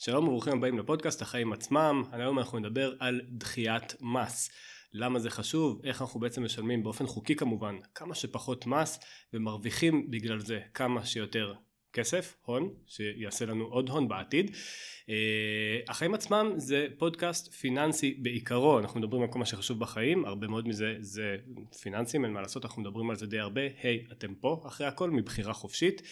שלום 0.00 0.24
וברוכים 0.28 0.52
הבאים 0.52 0.78
לפודקאסט 0.78 1.22
החיים 1.22 1.52
עצמם, 1.52 2.02
היום 2.12 2.38
אנחנו 2.38 2.58
נדבר 2.58 2.94
על 3.00 3.20
דחיית 3.30 3.94
מס. 4.00 4.50
למה 4.92 5.18
זה 5.18 5.30
חשוב, 5.30 5.80
איך 5.84 6.02
אנחנו 6.02 6.20
בעצם 6.20 6.44
משלמים 6.44 6.82
באופן 6.82 7.06
חוקי 7.06 7.36
כמובן 7.36 7.76
כמה 7.94 8.14
שפחות 8.14 8.66
מס 8.66 8.98
ומרוויחים 9.32 10.10
בגלל 10.10 10.40
זה 10.40 10.60
כמה 10.74 11.06
שיותר 11.06 11.54
כסף, 11.92 12.36
הון, 12.44 12.74
שיעשה 12.86 13.46
לנו 13.46 13.64
עוד 13.64 13.88
הון 13.88 14.08
בעתיד. 14.08 14.50
אה, 15.10 15.80
החיים 15.88 16.14
עצמם 16.14 16.52
זה 16.56 16.86
פודקאסט 16.98 17.52
פיננסי 17.52 18.14
בעיקרו, 18.22 18.78
אנחנו 18.78 19.00
מדברים 19.00 19.22
על 19.22 19.28
כל 19.28 19.38
מה 19.38 19.46
שחשוב 19.46 19.80
בחיים, 19.80 20.24
הרבה 20.24 20.46
מאוד 20.46 20.68
מזה 20.68 20.94
זה 21.00 21.36
פיננסים, 21.82 22.24
אין 22.24 22.32
מה 22.32 22.40
לעשות, 22.40 22.64
אנחנו 22.64 22.82
מדברים 22.82 23.10
על 23.10 23.16
זה 23.16 23.26
די 23.26 23.38
הרבה, 23.38 23.60
היי, 23.82 24.04
hey, 24.08 24.12
אתם 24.12 24.34
פה 24.34 24.62
אחרי 24.66 24.86
הכל 24.86 25.10
מבחירה 25.10 25.52
חופשית. 25.52 26.02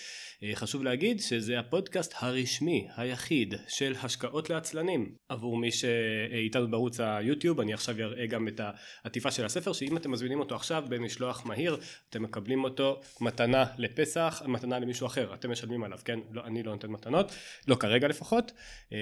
אה, 0.42 0.50
חשוב 0.54 0.82
להגיד 0.82 1.20
שזה 1.20 1.58
הפודקאסט 1.58 2.14
הרשמי 2.16 2.88
היחיד 2.96 3.54
של 3.68 3.94
השקעות 4.02 4.50
לעצלנים 4.50 5.14
עבור 5.28 5.56
מי 5.56 5.70
שאיתנו 5.72 6.70
בערוץ 6.70 7.00
היוטיוב, 7.00 7.60
אני 7.60 7.74
עכשיו 7.74 8.00
אראה 8.00 8.26
גם 8.26 8.48
את 8.48 8.60
העטיפה 9.04 9.30
של 9.30 9.44
הספר, 9.44 9.72
שאם 9.72 9.96
אתם 9.96 10.10
מזמינים 10.10 10.40
אותו 10.40 10.54
עכשיו 10.54 10.84
במשלוח 10.88 11.46
מהיר, 11.46 11.76
אתם 12.10 12.22
מקבלים 12.22 12.64
אותו 12.64 13.00
מתנה 13.20 13.64
לפסח, 13.78 14.42
מתנה 14.46 14.78
למישהו 14.78 15.06
אחר, 15.06 15.34
אתם 15.34 15.50
משלמים 15.66 15.84
עליו, 15.84 15.98
כן? 16.04 16.18
לא, 16.32 16.44
אני 16.44 16.62
לא 16.62 16.72
נותן 16.72 16.90
מתנות, 16.90 17.32
לא 17.68 17.74
כרגע 17.74 18.08
לפחות. 18.08 18.52
אה, 18.92 18.98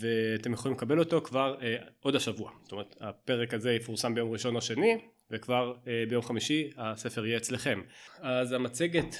ואתם 0.00 0.52
יכולים 0.52 0.76
לקבל 0.76 0.98
אותו 0.98 1.20
כבר 1.20 1.56
אה, 1.62 1.76
עוד 2.00 2.16
השבוע 2.16 2.50
זאת 2.62 2.72
אומרת 2.72 2.96
הפרק 3.00 3.54
הזה 3.54 3.72
יפורסם 3.72 4.14
ביום 4.14 4.32
ראשון 4.32 4.56
או 4.56 4.60
שני 4.60 4.98
וכבר 5.30 5.74
אה, 5.86 6.04
ביום 6.08 6.22
חמישי 6.22 6.70
הספר 6.76 7.26
יהיה 7.26 7.36
אצלכם 7.36 7.80
אז 8.18 8.52
המצגת 8.52 9.16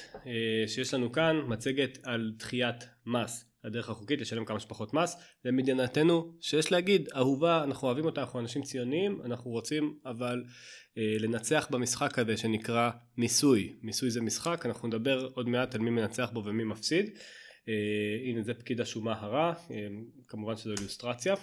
שיש 0.67 0.93
לנו 0.93 1.11
כאן 1.11 1.41
מצגת 1.47 1.97
על 2.03 2.31
דחיית 2.37 2.87
מס 3.05 3.45
הדרך 3.67 3.89
החוקית 3.89 4.21
לשלם 4.21 4.45
כמה 4.45 4.59
שפחות 4.59 4.93
מס 4.93 5.17
למדינתנו 5.45 6.33
שיש 6.41 6.71
להגיד 6.71 7.09
אהובה 7.15 7.63
אנחנו 7.63 7.87
אוהבים 7.87 8.05
אותה 8.05 8.21
אנחנו 8.21 8.39
אנשים 8.39 8.61
ציוניים 8.61 9.21
אנחנו 9.25 9.51
רוצים 9.51 9.97
אבל 10.05 10.43
לנצח 10.97 11.67
במשחק 11.71 12.19
הזה 12.19 12.37
שנקרא 12.37 12.89
מיסוי 13.17 13.75
מיסוי 13.81 14.09
זה 14.09 14.21
משחק 14.21 14.65
אנחנו 14.65 14.87
נדבר 14.87 15.27
עוד 15.33 15.49
מעט 15.49 15.75
על 15.75 15.81
מי 15.81 15.89
מנצח 15.89 16.29
בו 16.33 16.45
ומי 16.45 16.63
מפסיד 16.63 17.09
אה, 17.69 18.29
הנה 18.29 18.41
זה 18.41 18.53
פקיד 18.53 18.81
השומה 18.81 19.13
הרע, 19.19 19.53
אה, 19.71 19.87
כמובן 20.27 20.57
שזו 20.57 20.73
אילוסטרציה. 20.77 21.35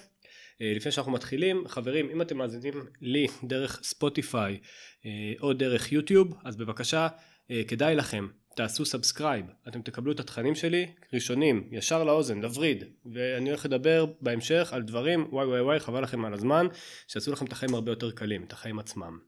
אה, 0.61 0.73
לפני 0.77 0.93
שאנחנו 0.93 1.13
מתחילים, 1.13 1.69
חברים, 1.69 2.11
אם 2.11 2.23
אתם 2.23 2.37
מאזינים 2.37 2.75
לי 3.01 3.27
דרך 3.45 3.81
ספוטיפיי 3.83 4.59
או 5.41 5.53
דרך 5.53 5.93
יוטיוב, 5.93 6.35
אז 6.45 6.57
בבקשה, 6.57 7.09
כדאי 7.69 7.95
לכם, 7.95 8.27
תעשו 8.57 8.85
subscribe, 8.85 9.47
אתם 9.69 9.83
תקבלו 9.83 10.13
את 10.13 10.21
התכנים 10.21 10.55
שלי 10.55 10.93
ראשונים, 11.13 11.69
ישר 11.73 12.05
לאוזן, 12.05 12.41
לווריד, 12.41 12.85
ואני 13.13 13.51
הולך 13.51 13.65
לדבר 13.65 14.07
בהמשך 14.21 14.69
על 14.73 14.83
דברים, 14.83 15.27
וואי 15.31 15.47
וואי 15.47 15.61
וואי, 15.61 15.81
חבל 15.81 16.03
לכם 16.03 16.25
על 16.25 16.35
הזמן, 16.35 16.67
שיעשו 17.09 17.33
לכם 17.33 17.47
את 17.47 17.53
החיים 17.53 17.75
הרבה 17.75 17.93
יותר 17.93 18.11
קלים, 18.11 18.45
את 18.45 18.53
החיים 18.53 18.79
עצמם. 18.79 19.19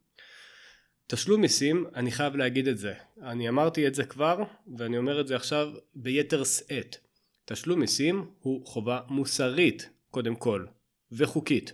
תשלום 1.06 1.40
מיסים, 1.40 1.86
אני 1.94 2.10
חייב 2.10 2.36
להגיד 2.36 2.68
את 2.68 2.78
זה. 2.78 2.94
אני 3.22 3.48
אמרתי 3.48 3.86
את 3.86 3.94
זה 3.94 4.04
כבר, 4.04 4.42
ואני 4.76 4.98
אומר 4.98 5.20
את 5.20 5.26
זה 5.26 5.36
עכשיו 5.36 5.72
ביתר 5.94 6.44
שאת. 6.44 6.96
תשלום 7.44 7.80
מיסים 7.80 8.30
הוא 8.38 8.66
חובה 8.66 9.00
מוסרית, 9.08 9.90
קודם 10.10 10.36
כל, 10.36 10.66
וחוקית. 11.12 11.72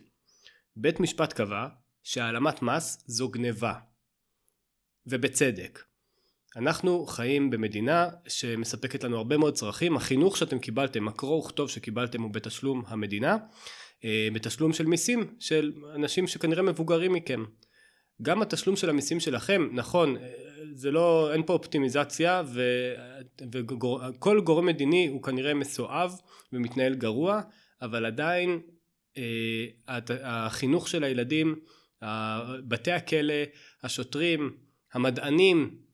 בית 0.77 1.01
משפט 1.01 1.33
קבע 1.33 1.67
שהעלמת 2.03 2.63
מס 2.63 3.05
זו 3.07 3.29
גניבה. 3.29 3.75
ובצדק. 5.07 5.92
אנחנו 6.57 7.07
חיים 7.07 7.51
במדינה 7.51 8.09
שמספקת 8.29 9.05
לנו 9.05 9.17
הרבה 9.17 9.37
מאוד 9.37 9.55
צרכים, 9.55 9.97
החינוך 9.97 10.37
שאתם 10.37 10.59
קיבלתם, 10.59 11.09
הקרוא 11.09 11.39
וכתוב 11.45 11.71
שקיבלתם 11.71 12.23
הוא 12.23 12.31
בתשלום 12.31 12.83
המדינה, 12.87 13.37
אה, 14.05 14.29
בתשלום 14.33 14.73
של 14.73 14.87
מיסים 14.87 15.35
של 15.39 15.73
אנשים 15.95 16.27
שכנראה 16.27 16.63
מבוגרים 16.63 17.13
מכם. 17.13 17.45
גם 18.23 18.43
התשלום 18.43 18.77
של 18.77 18.91
המיסים 18.91 19.21
שלכם, 19.21 19.69
נכון, 19.73 20.17
זה 20.75 20.91
לא, 20.91 21.33
אין 21.33 21.43
פה 21.47 21.53
אופטימיזציה 21.53 22.43
וכל 23.53 24.41
גורם 24.41 24.67
מדיני 24.67 25.07
הוא 25.07 25.23
כנראה 25.23 25.55
מסואב 25.55 26.15
ומתנהל 26.53 26.95
גרוע, 26.95 27.41
אבל 27.83 28.07
עדיין 28.07 28.61
אה, 29.19 29.99
החינוך 30.25 30.89
של 30.89 31.05
הילדים, 31.05 31.55
בתי 32.69 32.93
הכלא, 32.93 33.35
השוטרים, 33.83 34.57
המדענים, 34.95 35.71
אה, 35.71 35.92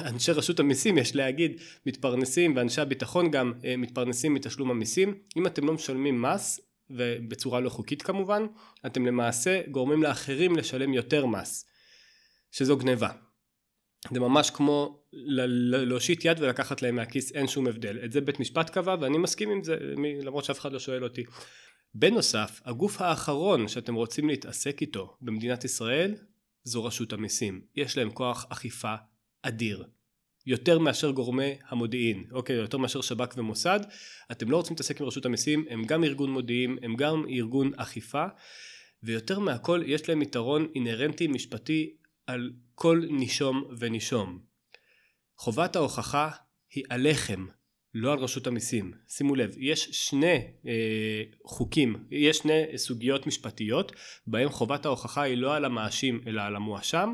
אנשי 0.00 0.32
רשות 0.32 0.60
המיסים 0.60 0.98
יש 0.98 1.16
להגיד 1.16 1.60
מתפרנסים 1.86 2.56
ואנשי 2.56 2.80
הביטחון 2.80 3.30
גם 3.30 3.52
אה, 3.64 3.76
מתפרנסים 3.76 4.34
מתשלום 4.34 4.70
המיסים 4.70 5.14
אם 5.36 5.46
אתם 5.46 5.66
לא 5.66 5.72
משלמים 5.72 6.22
מס 6.22 6.60
ובצורה 6.90 7.60
לא 7.60 7.68
חוקית 7.68 8.02
כמובן, 8.02 8.46
אתם 8.86 9.06
למעשה 9.06 9.60
גורמים 9.70 10.02
לאחרים 10.02 10.56
לשלם 10.56 10.94
יותר 10.94 11.26
מס, 11.26 11.66
שזו 12.52 12.76
גניבה. 12.76 13.08
זה 14.12 14.20
ממש 14.20 14.50
כמו 14.50 15.02
להושיט 15.12 16.24
יד 16.24 16.40
ולקחת 16.40 16.82
להם 16.82 16.96
מהכיס, 16.96 17.32
אין 17.32 17.48
שום 17.48 17.66
הבדל. 17.66 17.98
את 18.04 18.12
זה 18.12 18.20
בית 18.20 18.40
משפט 18.40 18.70
קבע 18.70 18.96
ואני 19.00 19.18
מסכים 19.18 19.50
עם 19.50 19.62
זה, 19.62 19.76
למרות 20.22 20.44
שאף 20.44 20.60
אחד 20.60 20.72
לא 20.72 20.78
שואל 20.78 21.04
אותי. 21.04 21.24
בנוסף, 21.94 22.60
הגוף 22.64 23.00
האחרון 23.00 23.68
שאתם 23.68 23.94
רוצים 23.94 24.28
להתעסק 24.28 24.80
איתו 24.80 25.16
במדינת 25.20 25.64
ישראל 25.64 26.14
זו 26.66 26.84
רשות 26.84 27.12
המיסים. 27.12 27.60
יש 27.76 27.98
להם 27.98 28.10
כוח 28.10 28.46
אכיפה 28.48 28.94
אדיר. 29.42 29.84
יותר 30.46 30.78
מאשר 30.78 31.10
גורמי 31.10 31.54
המודיעין, 31.68 32.24
אוקיי, 32.32 32.56
יותר 32.56 32.78
מאשר 32.78 33.00
שב"כ 33.00 33.34
ומוסד, 33.36 33.80
אתם 34.32 34.50
לא 34.50 34.56
רוצים 34.56 34.74
להתעסק 34.74 35.00
עם 35.00 35.06
רשות 35.06 35.26
המיסים, 35.26 35.64
הם 35.70 35.84
גם 35.84 36.04
ארגון 36.04 36.30
מודיעין, 36.30 36.78
הם 36.82 36.96
גם 36.96 37.24
ארגון 37.28 37.72
אכיפה, 37.76 38.24
ויותר 39.02 39.38
מהכל 39.38 39.82
יש 39.86 40.08
להם 40.08 40.22
יתרון 40.22 40.66
אינהרנטי 40.74 41.26
משפטי 41.26 41.96
על 42.26 42.52
כל 42.74 43.02
נישום 43.10 43.64
ונישום. 43.78 44.40
חובת 45.38 45.76
ההוכחה 45.76 46.30
היא 46.74 46.84
עליכם, 46.90 47.46
לא 47.98 48.12
על 48.12 48.18
רשות 48.18 48.46
המיסים. 48.46 48.92
שימו 49.08 49.34
לב, 49.34 49.54
יש 49.58 49.88
שני 49.92 50.38
אה, 50.66 51.22
חוקים, 51.44 51.96
יש 52.10 52.36
שני 52.36 52.62
סוגיות 52.76 53.26
משפטיות, 53.26 53.92
בהם 54.26 54.48
חובת 54.48 54.86
ההוכחה 54.86 55.22
היא 55.22 55.36
לא 55.36 55.54
על 55.54 55.64
המאשים 55.64 56.20
אלא 56.26 56.42
על 56.42 56.56
המואשם, 56.56 57.12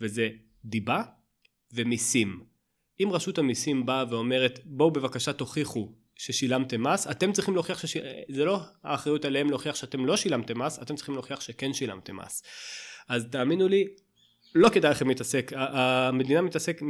וזה 0.00 0.28
דיבה 0.64 1.02
ומיסים. 1.72 2.44
אם 3.02 3.08
רשות 3.12 3.38
המיסים 3.38 3.86
באה 3.86 4.04
ואומרת 4.10 4.60
בואו 4.64 4.90
בבקשה 4.90 5.32
תוכיחו 5.32 5.92
ששילמתם 6.14 6.82
מס, 6.82 7.06
אתם 7.06 7.32
צריכים 7.32 7.54
להוכיח 7.54 7.78
שש... 7.78 7.96
זה 8.28 8.44
לא 8.44 8.60
האחריות 8.84 9.24
עליהם 9.24 9.50
להוכיח 9.50 9.74
שאתם 9.74 10.06
לא 10.06 10.16
שילמתם 10.16 10.62
מס, 10.62 10.78
אתם 10.82 10.94
צריכים 10.94 11.14
להוכיח 11.14 11.40
שכן 11.40 11.72
שילמתם 11.72 12.16
מס. 12.16 12.42
אז 13.08 13.26
תאמינו 13.30 13.68
לי, 13.68 13.86
לא 14.54 14.68
כדאי 14.68 14.90
לכם 14.90 15.08
להתעסק, 15.08 15.52
המדינה 15.56 16.42
מתעסק, 16.42 16.80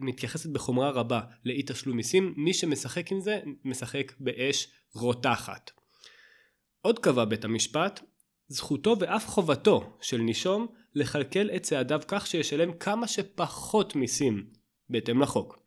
מתייחסת 0.00 0.50
בחומרה 0.50 0.90
רבה 0.90 1.20
לאי 1.44 1.62
תשלום 1.66 1.96
מיסים, 1.96 2.34
מי 2.36 2.54
שמשחק 2.54 3.12
עם 3.12 3.20
זה, 3.20 3.40
משחק 3.64 4.12
באש 4.20 4.68
רותחת. 4.94 5.70
עוד 6.80 6.98
קבע 6.98 7.24
בית 7.24 7.44
המשפט, 7.44 8.00
זכותו 8.48 8.96
ואף 9.00 9.26
חובתו 9.26 9.96
של 10.00 10.16
נישום 10.16 10.66
לכלכל 10.94 11.50
את 11.56 11.62
צעדיו 11.62 12.00
כך 12.08 12.26
שישלם 12.26 12.72
כמה 12.72 13.08
שפחות 13.08 13.96
מיסים 13.96 14.46
בהתאם 14.90 15.20
לחוק. 15.20 15.63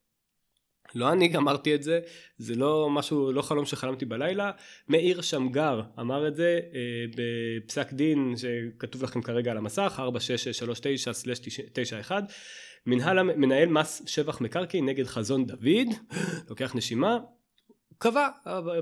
לא 0.96 1.12
אני 1.12 1.28
גמרתי 1.28 1.76
את 1.76 1.84
זה, 1.84 2.00
זה 2.38 2.56
לא 2.56 2.90
משהו, 2.90 3.32
לא 3.32 3.42
חלום 3.42 3.66
שחלמתי 3.66 4.06
בלילה, 4.06 4.52
מאיר 4.90 5.22
שמגר 5.22 5.82
אמר 6.00 6.28
את 6.28 6.36
זה 6.36 6.60
אה, 6.74 6.80
בפסק 7.16 7.94
דין 7.94 8.36
שכתוב 8.38 9.04
לכם 9.04 9.22
כרגע 9.22 9.52
על 9.52 9.58
המסך, 9.58 10.02
4639/91, 12.10 12.12
מנהל, 12.86 13.24
מנהל 13.24 13.70
מס 13.70 14.02
שבח 14.06 14.42
מקרקעין 14.42 14.86
נגד 14.86 15.06
חזון 15.06 15.46
דוד, 15.46 15.88
לוקח 16.50 16.76
נשימה, 16.76 17.18
קבע, 17.98 18.28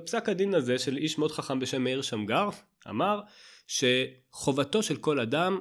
פסק 0.06 0.30
הדין 0.30 0.54
הזה 0.54 0.78
של 0.78 0.98
איש 0.98 1.18
מאוד 1.18 1.31
חכם 1.31 1.60
בשם 1.60 1.84
מאיר 1.84 2.01
שמגר, 2.01 2.50
אמר 2.90 3.22
שחובתו 3.68 4.84
של 4.84 4.96
כל 4.96 5.19
אדם 5.19 5.60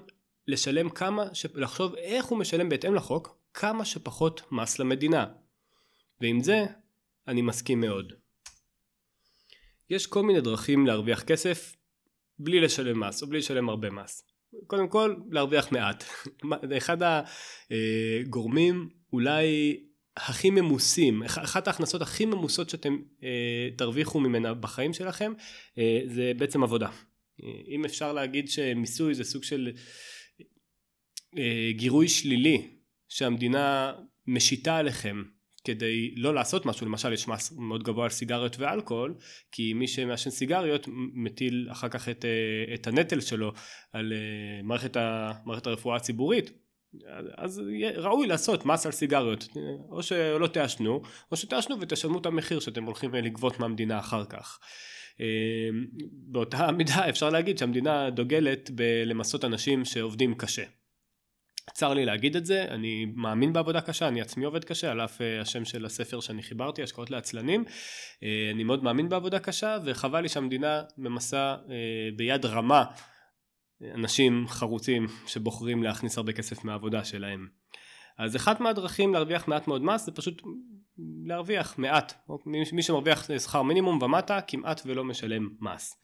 לשלם 0.48 0.88
כמה, 0.88 1.24
לחשוב 1.54 1.94
איך 1.94 2.24
הוא 2.24 2.38
משלם 2.38 2.68
בהתאם 2.68 2.94
לחוק, 2.94 3.36
כמה 3.54 3.84
שפחות 3.84 4.42
מס 4.52 4.78
למדינה. 4.78 5.26
ועם 6.20 6.40
זה 6.40 6.66
אני 7.28 7.42
מסכים 7.42 7.80
מאוד. 7.80 8.12
יש 9.90 10.06
כל 10.06 10.22
מיני 10.22 10.40
דרכים 10.40 10.86
להרוויח 10.86 11.22
כסף 11.22 11.76
בלי 12.38 12.60
לשלם 12.60 13.00
מס 13.00 13.22
או 13.22 13.26
בלי 13.26 13.38
לשלם 13.38 13.68
הרבה 13.68 13.90
מס. 13.90 14.22
קודם 14.66 14.88
כל 14.88 15.14
להרוויח 15.30 15.72
מעט. 15.72 16.04
אחד 16.78 16.96
הגורמים 17.70 18.88
אולי 19.12 19.76
הכי 20.16 20.50
ממוסים, 20.50 21.22
אחת 21.22 21.66
ההכנסות 21.66 22.02
הכי 22.02 22.24
ממוסות 22.24 22.70
שאתם 22.70 22.98
אה, 23.22 23.68
תרוויחו 23.76 24.20
ממנה 24.20 24.54
בחיים 24.54 24.92
שלכם 24.92 25.32
אה, 25.78 26.00
זה 26.06 26.32
בעצם 26.36 26.62
עבודה. 26.62 26.88
אה, 27.42 27.48
אם 27.68 27.84
אפשר 27.84 28.12
להגיד 28.12 28.48
שמיסוי 28.48 29.14
זה 29.14 29.24
סוג 29.24 29.42
של 29.42 29.72
גירוי 31.70 32.08
שלילי 32.08 32.68
שהמדינה 33.08 33.92
משיתה 34.26 34.76
עליכם 34.76 35.22
כדי 35.64 36.14
לא 36.16 36.34
לעשות 36.34 36.66
משהו, 36.66 36.86
למשל 36.86 37.12
יש 37.12 37.28
מס 37.28 37.52
מאוד 37.52 37.82
גבוה 37.82 38.04
על 38.04 38.10
סיגריות 38.10 38.56
ואלכוהול, 38.58 39.14
כי 39.52 39.72
מי 39.72 39.88
שמעשן 39.88 40.30
סיגריות 40.30 40.88
מטיל 41.14 41.68
אחר 41.72 41.88
כך 41.88 42.08
את, 42.08 42.24
אה, 42.24 42.74
את 42.74 42.86
הנטל 42.86 43.20
שלו 43.20 43.52
על 43.92 44.12
אה, 44.12 44.62
מערכת, 44.62 44.96
ה, 44.96 45.32
מערכת 45.44 45.66
הרפואה 45.66 45.96
הציבורית, 45.96 46.50
אז 47.36 47.62
ראוי 47.96 48.26
לעשות 48.26 48.66
מס 48.66 48.86
על 48.86 48.92
סיגריות, 48.92 49.48
או 49.90 50.02
שלא 50.02 50.46
תעשנו, 50.46 51.02
או 51.32 51.36
שתעשנו 51.36 51.80
ותשלמו 51.80 52.18
את 52.18 52.26
המחיר 52.26 52.60
שאתם 52.60 52.84
הולכים 52.84 53.14
לגבות 53.14 53.60
מהמדינה 53.60 53.98
אחר 53.98 54.24
כך. 54.24 54.58
באותה 56.02 56.72
מידה 56.72 57.08
אפשר 57.08 57.30
להגיד 57.30 57.58
שהמדינה 57.58 58.10
דוגלת 58.10 58.70
בלמסות 58.70 59.44
אנשים 59.44 59.84
שעובדים 59.84 60.34
קשה. 60.34 60.64
צר 61.72 61.94
לי 61.94 62.04
להגיד 62.04 62.36
את 62.36 62.46
זה, 62.46 62.64
אני 62.68 63.06
מאמין 63.14 63.52
בעבודה 63.52 63.80
קשה, 63.80 64.08
אני 64.08 64.20
עצמי 64.20 64.44
עובד 64.44 64.64
קשה, 64.64 64.90
על 64.90 65.00
אף 65.00 65.20
אה, 65.20 65.40
השם 65.40 65.64
של 65.64 65.84
הספר 65.84 66.20
שאני 66.20 66.42
חיברתי, 66.42 66.82
השקעות 66.82 67.10
לעצלנים. 67.10 67.64
אה, 68.22 68.50
אני 68.54 68.64
מאוד 68.64 68.84
מאמין 68.84 69.08
בעבודה 69.08 69.38
קשה, 69.38 69.76
וחבל 69.84 70.20
לי 70.20 70.28
שהמדינה 70.28 70.82
ממסה 70.98 71.56
אה, 71.70 71.76
ביד 72.16 72.46
רמה 72.46 72.84
אנשים 73.94 74.44
חרוצים 74.48 75.06
שבוחרים 75.26 75.82
להכניס 75.82 76.18
הרבה 76.18 76.32
כסף 76.32 76.64
מהעבודה 76.64 77.04
שלהם. 77.04 77.48
אז 78.18 78.36
אחת 78.36 78.60
מהדרכים 78.60 79.14
להרוויח 79.14 79.48
מעט 79.48 79.68
מאוד 79.68 79.82
מס 79.82 80.04
זה 80.04 80.12
פשוט 80.12 80.42
להרוויח 81.26 81.78
מעט. 81.78 82.28
מי 82.46 82.82
שמרוויח 82.82 83.28
שכר 83.38 83.62
מינימום 83.62 84.02
ומטה 84.02 84.40
כמעט 84.40 84.80
ולא 84.86 85.04
משלם 85.04 85.48
מס. 85.60 85.96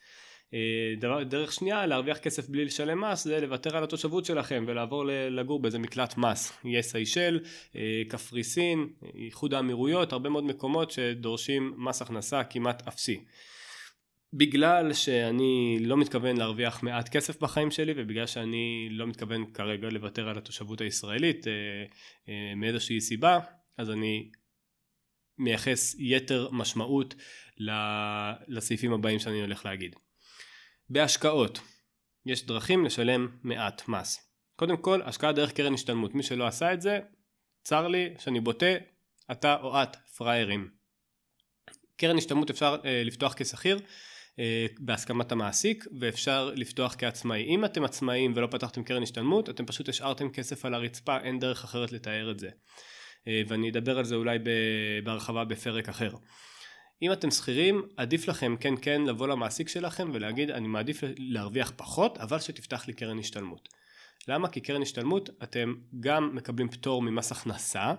אה, 0.55 0.95
דבר, 0.99 1.23
דרך 1.23 1.53
שנייה 1.53 1.87
להרוויח 1.87 2.19
כסף 2.19 2.49
בלי 2.49 2.65
לשלם 2.65 3.05
מס 3.05 3.25
זה 3.25 3.41
לוותר 3.41 3.77
על 3.77 3.85
התושבות 3.85 4.25
שלכם 4.25 4.65
ולעבור 4.67 5.05
לגור 5.07 5.63
באיזה 5.63 5.79
מקלט 5.79 6.17
מס. 6.17 6.53
יהיה 6.65 6.83
סיישל, 6.83 7.41
אה, 7.77 8.03
קפריסין, 8.09 8.89
איחוד 9.15 9.55
האמירויות, 9.55 10.13
הרבה 10.13 10.31
מאוד 10.31 10.45
מקומות 10.45 10.91
שדורשים 10.91 11.75
מס 11.77 12.03
הכנסה 12.03 12.45
כמעט 12.45 12.89
אפסי. 12.89 13.25
בגלל 14.33 14.93
שאני 14.93 15.79
לא 15.81 15.97
מתכוון 15.97 16.37
להרוויח 16.37 16.83
מעט 16.83 17.09
כסף 17.09 17.41
בחיים 17.41 17.71
שלי 17.71 17.93
ובגלל 17.97 18.27
שאני 18.27 18.89
לא 18.91 19.07
מתכוון 19.07 19.53
כרגע 19.55 19.89
לוותר 19.89 20.29
על 20.29 20.39
התושבות 20.39 20.81
הישראלית 20.81 21.47
אה, 21.49 21.55
מאיזושהי 22.57 23.01
סיבה 23.01 23.39
אז 23.79 23.91
אני 23.91 24.31
מייחס 25.39 25.97
יתר 25.99 26.49
משמעות 26.53 27.15
לסעיפים 28.49 28.93
הבאים 28.93 29.19
שאני 29.19 29.41
הולך 29.41 29.67
להגיד. 29.67 29.97
בהשקעות 30.91 31.61
יש 32.27 32.47
דרכים 32.47 32.85
לשלם 32.85 33.29
מעט 33.43 33.89
מס. 33.89 34.19
קודם 34.57 34.77
כל 34.77 35.03
השקעה 35.03 35.33
דרך 35.33 35.53
קרן 35.53 35.75
השתלמות 35.75 36.15
מי 36.15 36.23
שלא 36.23 36.47
עשה 36.47 36.73
את 36.73 36.83
זה 36.83 37.01
צר 37.63 37.89
לי 37.89 38.15
שאני 38.19 38.41
בוטה 38.41 38.75
אתה 39.31 39.57
או 39.63 39.83
את 39.83 39.97
פראיירים. 40.17 40.71
קרן 41.97 42.19
השתלמות 42.19 42.51
אפשר 42.51 42.77
אה, 42.85 43.03
לפתוח 43.05 43.35
כשכיר 43.37 43.79
אה, 44.39 44.67
בהסכמת 44.79 45.33
המעסיק 45.33 45.87
ואפשר 46.01 46.53
לפתוח 46.57 46.95
כעצמאי. 46.99 47.45
אם 47.45 47.65
אתם 47.65 47.85
עצמאים 47.85 48.33
ולא 48.37 48.47
פתחתם 48.47 48.83
קרן 48.83 49.03
השתלמות 49.03 49.49
אתם 49.51 49.67
פשוט 49.67 49.89
השארתם 49.89 50.31
כסף 50.31 50.65
על 50.65 50.75
הרצפה 50.75 51.19
אין 51.19 51.39
דרך 51.39 51.65
אחרת 51.65 51.93
לתאר 51.93 52.31
את 52.31 52.39
זה. 52.39 52.49
אה, 53.29 53.43
ואני 53.49 53.71
אדבר 53.71 53.99
על 53.99 54.05
זה 54.05 54.15
אולי 54.15 54.39
בהרחבה 55.05 55.45
בפרק 55.45 55.89
אחר. 55.89 56.11
אם 57.03 57.13
אתם 57.13 57.31
שכירים 57.31 57.83
עדיף 57.97 58.29
לכם 58.29 58.57
כן 58.61 58.75
כן 58.83 59.03
לבוא 59.03 59.29
למעסיק 59.29 59.69
שלכם 59.69 60.11
ולהגיד 60.13 60.51
אני 60.51 60.69
מעדיף 60.69 61.01
להרוויח 61.19 61.73
פחות 61.77 62.19
אבל 62.19 62.39
שתפתח 62.39 62.87
לי 62.87 62.93
קרן 62.93 63.19
השתלמות. 63.19 63.69
למה? 64.29 64.49
כי 64.49 64.61
קרן 64.61 64.83
השתלמות 64.83 65.31
אתם 65.43 65.75
גם 66.01 66.37
מקבלים 66.37 66.69
פטור 66.69 67.03
ממס 67.03 67.33
הכנסה 67.33 67.95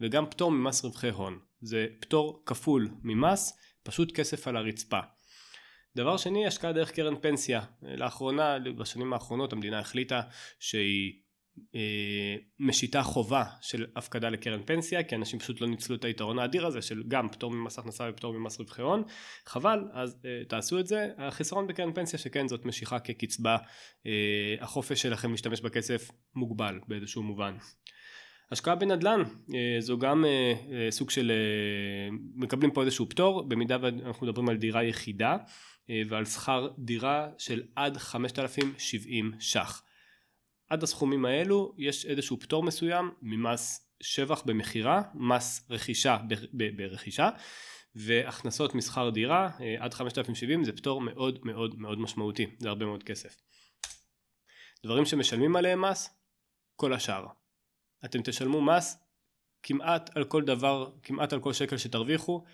וגם 0.00 0.26
פטור 0.30 0.50
ממס 0.50 0.84
רווחי 0.84 1.10
הון. 1.10 1.38
זה 1.60 1.86
פטור 2.00 2.42
כפול 2.46 2.88
ממס, 3.02 3.58
פשוט 3.82 4.12
כסף 4.12 4.48
על 4.48 4.56
הרצפה. 4.56 5.00
דבר 5.96 6.16
שני, 6.16 6.46
השקעה 6.46 6.72
דרך 6.72 6.90
קרן 6.90 7.14
פנסיה. 7.20 7.60
לאחרונה, 7.82 8.58
בשנים 8.58 9.12
האחרונות 9.12 9.52
המדינה 9.52 9.78
החליטה 9.78 10.20
שהיא 10.60 11.12
משיתה 12.60 13.02
חובה 13.02 13.44
של 13.60 13.86
הפקדה 13.96 14.28
לקרן 14.28 14.62
פנסיה 14.66 15.02
כי 15.02 15.14
אנשים 15.14 15.38
פשוט 15.38 15.60
לא 15.60 15.68
ניצלו 15.68 15.96
את 15.96 16.04
היתרון 16.04 16.38
האדיר 16.38 16.66
הזה 16.66 16.82
של 16.82 17.02
גם 17.08 17.28
פטור 17.28 17.50
ממס 17.50 17.78
הכנסה 17.78 18.04
ופטור 18.10 18.32
ממס 18.32 18.60
רווחי 18.60 18.82
הון. 18.82 19.02
חבל 19.46 19.84
אז 19.92 20.16
אה, 20.24 20.44
תעשו 20.48 20.78
את 20.80 20.86
זה. 20.86 21.08
החיסרון 21.18 21.66
בקרן 21.66 21.92
פנסיה 21.92 22.18
שכן 22.18 22.48
זאת 22.48 22.64
משיכה 22.64 22.98
כקצבה 22.98 23.56
אה, 24.06 24.54
החופש 24.60 25.02
שלכם 25.02 25.30
להשתמש 25.30 25.60
בכסף 25.60 26.10
מוגבל 26.34 26.80
באיזשהו 26.88 27.22
מובן. 27.22 27.54
השקעה 28.50 28.74
בנדל"ן 28.74 29.22
זו 29.80 29.98
גם 29.98 30.24
סוג 30.90 31.10
של 31.10 31.32
מקבלים 32.34 32.70
פה 32.70 32.82
איזשהו 32.82 33.08
פטור 33.08 33.48
במידה 33.48 33.76
ואנחנו 33.80 34.26
מדברים 34.26 34.48
על 34.48 34.56
דירה 34.56 34.84
יחידה 34.84 35.36
ועל 36.08 36.24
שכר 36.24 36.68
דירה 36.78 37.28
של 37.38 37.62
עד 37.76 37.96
5,070 37.96 39.32
ש"ח 39.38 39.82
עד 40.72 40.82
הסכומים 40.82 41.24
האלו 41.24 41.74
יש 41.78 42.06
איזשהו 42.06 42.40
פטור 42.40 42.62
מסוים 42.62 43.10
ממס 43.22 43.94
שבח 44.02 44.42
במכירה, 44.42 45.02
מס 45.14 45.66
רכישה 45.70 46.18
ברכישה 46.76 47.30
והכנסות 47.94 48.74
מסחר 48.74 49.10
דירה 49.10 49.50
אה, 49.60 49.76
עד 49.78 49.94
5,070 49.94 50.64
זה 50.64 50.72
פטור 50.72 51.00
מאוד 51.00 51.38
מאוד 51.42 51.80
מאוד 51.80 51.98
משמעותי, 51.98 52.46
זה 52.58 52.68
הרבה 52.68 52.86
מאוד 52.86 53.02
כסף. 53.02 53.36
דברים 54.84 55.04
שמשלמים 55.04 55.56
עליהם 55.56 55.84
מס, 55.84 56.10
כל 56.76 56.92
השאר. 56.92 57.26
אתם 58.04 58.22
תשלמו 58.22 58.62
מס 58.62 59.04
כמעט 59.62 60.16
על 60.16 60.24
כל 60.24 60.42
דבר, 60.42 60.90
כמעט 61.02 61.32
על 61.32 61.40
כל 61.40 61.52
שקל 61.52 61.76
שתרוויחו, 61.76 62.44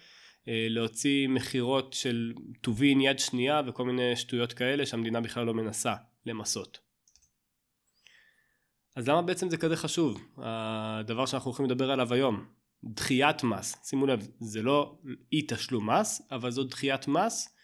אה, 0.49 0.67
להוציא 0.69 1.29
מכירות 1.29 1.93
של 1.93 2.33
טובין 2.61 3.01
יד 3.01 3.19
שנייה 3.19 3.61
וכל 3.67 3.85
מיני 3.85 4.17
שטויות 4.17 4.53
כאלה 4.53 4.87
שהמדינה 4.87 5.21
בכלל 5.21 5.47
לא 5.47 5.55
מנסה 5.55 5.95
למסות. 6.27 6.88
אז 8.99 9.09
למה 9.09 9.23
בעצם 9.23 9.51
זה 9.51 9.57
כזה 9.57 9.77
חשוב? 9.77 10.21
הדבר 10.39 11.27
שאנחנו 11.27 11.49
הולכים 11.49 11.67
לדבר 11.67 11.91
עליו 11.91 12.15
היום, 12.15 12.45
דחיית 12.85 13.45
מס. 13.45 13.77
שימו 13.85 14.07
לב, 14.07 14.29
זה 14.41 14.63
לא 14.63 14.99
אי 15.33 15.43
תשלום 15.49 15.91
מס, 15.91 16.29
אבל 16.31 16.51
זו 16.51 16.65
דחיית 16.65 17.09
מס. 17.09 17.57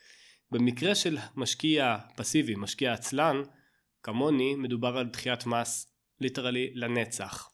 במקרה 0.50 0.94
של 0.94 1.18
משקיע 1.36 1.96
פסיבי, 2.16 2.54
משקיע 2.54 2.92
עצלן, 2.92 3.42
כמוני, 4.02 4.54
מדובר 4.54 4.98
על 4.98 5.06
דחיית 5.06 5.46
מס 5.46 5.96
ליטרלי 6.20 6.70
לנצח. 6.74 7.50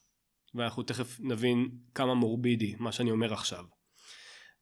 ואנחנו 0.54 0.82
תכף 0.82 1.20
נבין 1.20 1.68
כמה 1.94 2.14
מורבידי 2.14 2.74
מה 2.78 2.92
שאני 2.92 3.10
אומר 3.10 3.32
עכשיו. 3.32 3.64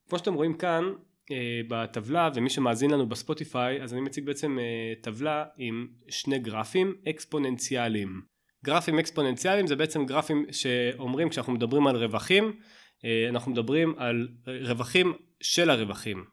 כמו 0.09 0.17
שאתם 0.17 0.33
רואים 0.33 0.57
כאן 0.57 0.83
אה, 1.31 1.61
בטבלה 1.67 2.29
ומי 2.35 2.49
שמאזין 2.49 2.91
לנו 2.91 3.09
בספוטיפיי 3.09 3.83
אז 3.83 3.93
אני 3.93 4.01
מציג 4.01 4.25
בעצם 4.25 4.59
אה, 4.59 4.93
טבלה 5.01 5.45
עם 5.57 5.87
שני 6.09 6.39
גרפים 6.39 6.95
אקספוננציאליים 7.09 8.21
גרפים 8.65 8.99
אקספוננציאליים 8.99 9.67
זה 9.67 9.75
בעצם 9.75 10.05
גרפים 10.05 10.45
שאומרים 10.51 11.29
כשאנחנו 11.29 11.53
מדברים 11.53 11.87
על 11.87 11.95
רווחים 11.95 12.59
אה, 13.05 13.29
אנחנו 13.29 13.51
מדברים 13.51 13.95
על 13.97 14.27
רווחים 14.47 15.13
של 15.41 15.69
הרווחים. 15.69 16.25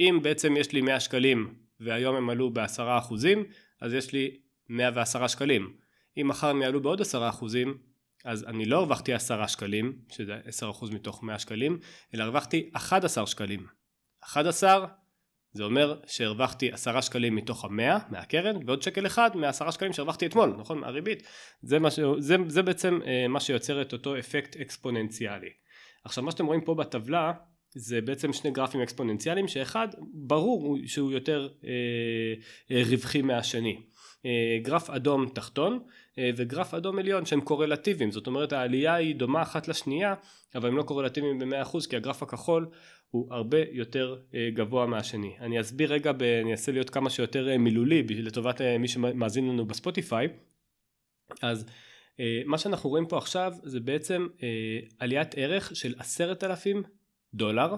אם 0.00 0.18
בעצם 0.22 0.56
יש 0.56 0.72
לי 0.72 0.80
100 0.80 1.00
שקלים 1.00 1.54
והיום 1.80 2.16
הם 2.16 2.30
עלו 2.30 2.50
בעשרה 2.50 2.98
אחוזים 2.98 3.44
אז 3.80 3.94
יש 3.94 4.12
לי 4.12 4.40
110 4.68 5.26
שקלים. 5.26 5.76
אם 6.16 6.28
מחר 6.28 6.48
הם 6.48 6.62
יעלו 6.62 6.82
בעוד 6.82 7.00
עשרה 7.00 7.28
אחוזים 7.28 7.78
אז 8.24 8.44
אני 8.44 8.64
לא 8.64 8.78
הרווחתי 8.78 9.12
10 9.12 9.46
שקלים 9.46 9.98
שזה 10.08 10.40
10% 10.62 10.94
מתוך 10.94 11.22
100 11.22 11.38
שקלים 11.38 11.78
אלא 12.14 12.22
הרווחתי 12.22 12.70
11 12.72 13.26
שקלים. 13.26 13.66
11 14.24 14.86
זה 15.52 15.64
אומר 15.64 16.00
שהרווחתי 16.06 16.72
עשרה 16.72 17.02
שקלים 17.02 17.36
מתוך 17.36 17.64
המאה 17.64 17.98
מהקרן 18.10 18.56
ועוד 18.66 18.82
שקל 18.82 19.06
אחד 19.06 19.36
מהעשרה 19.36 19.72
שקלים 19.72 19.92
שהרווחתי 19.92 20.26
אתמול 20.26 20.54
נכון? 20.58 20.78
מהריבית 20.78 21.22
זה, 21.62 21.78
ש... 21.90 22.00
זה, 22.18 22.36
זה 22.46 22.62
בעצם 22.62 23.00
אה, 23.06 23.28
מה 23.28 23.40
שיוצר 23.40 23.82
את 23.82 23.92
אותו 23.92 24.18
אפקט 24.18 24.56
אקספוננציאלי. 24.56 25.50
עכשיו 26.04 26.24
מה 26.24 26.30
שאתם 26.30 26.46
רואים 26.46 26.60
פה 26.60 26.74
בטבלה 26.74 27.32
זה 27.74 28.00
בעצם 28.00 28.32
שני 28.32 28.50
גרפים 28.50 28.80
אקספוננציאליים 28.80 29.48
שאחד 29.48 29.88
ברור 30.14 30.78
שהוא 30.86 31.12
יותר 31.12 31.48
אה, 31.64 31.70
אה, 32.70 32.82
רווחי 32.90 33.22
מהשני. 33.22 33.82
אה, 34.26 34.58
גרף 34.62 34.90
אדום 34.90 35.28
תחתון 35.34 35.78
וגרף 36.36 36.74
אדום 36.74 36.98
עליון 36.98 37.26
שהם 37.26 37.40
קורלטיביים 37.40 38.10
זאת 38.10 38.26
אומרת 38.26 38.52
העלייה 38.52 38.94
היא 38.94 39.16
דומה 39.16 39.42
אחת 39.42 39.68
לשנייה 39.68 40.14
אבל 40.54 40.68
הם 40.68 40.76
לא 40.76 40.82
קורלטיביים 40.82 41.38
ב-100% 41.38 41.88
כי 41.90 41.96
הגרף 41.96 42.22
הכחול 42.22 42.66
הוא 43.12 43.34
הרבה 43.34 43.58
יותר 43.70 44.16
אה, 44.34 44.48
גבוה 44.54 44.86
מהשני. 44.86 45.36
אני 45.40 45.60
אסביר 45.60 45.92
רגע, 45.92 46.12
ב, 46.12 46.22
אני 46.22 46.50
אנסה 46.50 46.72
להיות 46.72 46.90
כמה 46.90 47.10
שיותר 47.10 47.48
אה, 47.48 47.58
מילולי 47.58 48.02
לטובת 48.02 48.60
אה, 48.60 48.78
מי 48.78 48.88
שמאזין 48.88 49.48
לנו 49.48 49.66
בספוטיפיי. 49.66 50.28
אז 51.42 51.66
מה 52.46 52.58
שאנחנו 52.58 52.90
רואים 52.90 53.06
פה 53.06 53.18
עכשיו 53.18 53.52
זה 53.62 53.80
בעצם 53.80 54.26
עליית 54.98 55.34
ערך 55.36 55.76
של 55.76 55.94
עשרת 55.98 56.44
אלפים 56.44 56.82
דולר 57.34 57.74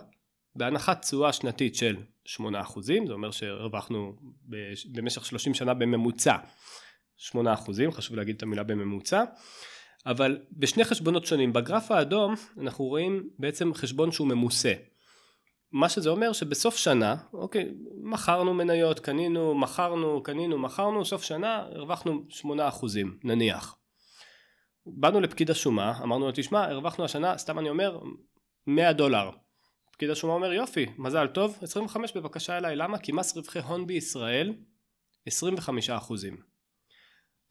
בהנחת 0.57 1.03
תשואה 1.03 1.33
שנתית 1.33 1.75
של 1.75 1.97
8% 2.29 2.41
זה 2.83 2.93
אומר 3.13 3.31
שהרווחנו 3.31 4.17
במשך 4.93 5.25
30 5.25 5.55
שנה 5.55 5.75
בממוצע 5.75 6.37
8% 7.19 7.35
חשוב 7.91 8.17
להגיד 8.17 8.37
את 8.37 8.43
המילה 8.43 8.63
בממוצע 8.63 9.25
אבל 10.07 10.39
בשני 10.53 10.85
חשבונות 10.85 11.27
שונים. 11.27 11.53
בגרף 11.53 11.91
האדום 11.91 12.35
אנחנו 12.61 12.85
רואים 12.85 13.29
בעצם 13.39 13.75
חשבון 13.75 14.13
שהוא 14.13 14.29
ממוסה. 14.29 14.73
מה 15.73 15.89
שזה 15.89 16.11
אומר 16.11 16.33
שבסוף 16.33 16.77
שנה, 16.77 17.17
אוקיי, 17.33 17.75
מכרנו 18.03 18.55
מניות, 18.55 19.01
קנינו, 19.01 19.55
מכרנו, 19.55 20.23
קנינו, 20.23 20.59
מכרנו, 20.59 21.05
סוף 21.05 21.23
שנה 21.23 21.57
הרווחנו 21.57 22.23
8% 22.31 22.45
נניח. 23.25 23.77
באנו 24.87 25.21
לפקיד 25.21 25.51
השומה, 25.51 25.99
אמרנו 26.03 26.27
לו 26.27 26.33
תשמע, 26.35 26.65
הרווחנו 26.65 27.05
השנה, 27.05 27.39
סתם 27.39 27.59
אני 27.59 27.69
אומר, 27.69 28.01
100 28.67 28.93
דולר. 28.93 29.31
פקיד 29.93 30.11
השומה 30.11 30.35
אומר 30.35 30.53
יופי, 30.53 30.87
מזל 30.99 31.27
טוב, 31.27 31.59
25 31.63 32.17
בבקשה 32.17 32.59
אליי, 32.59 32.77
למה? 32.77 32.99
כי 32.99 33.13
מס 33.13 33.37
רווחי 33.37 33.59
הון 33.59 33.87
בישראל 33.87 34.55
25 35.27 35.91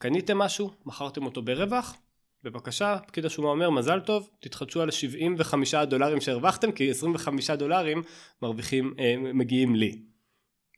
קניתם 0.03 0.37
משהו, 0.37 0.71
מכרתם 0.85 1.25
אותו 1.25 1.41
ברווח, 1.41 1.95
בבקשה, 2.43 2.97
פקיד 3.07 3.25
השומה 3.25 3.49
אומר 3.49 3.69
מזל 3.69 3.99
טוב, 3.99 4.29
תתחדשו 4.39 4.81
על 4.81 4.91
75 4.91 5.75
דולרים 5.75 6.21
שהרווחתם 6.21 6.71
כי 6.71 6.91
25 6.91 7.49
דולרים 7.49 8.03
מרוויחים, 8.41 8.93
אה, 8.99 9.15
מגיעים 9.17 9.75
לי. 9.75 10.01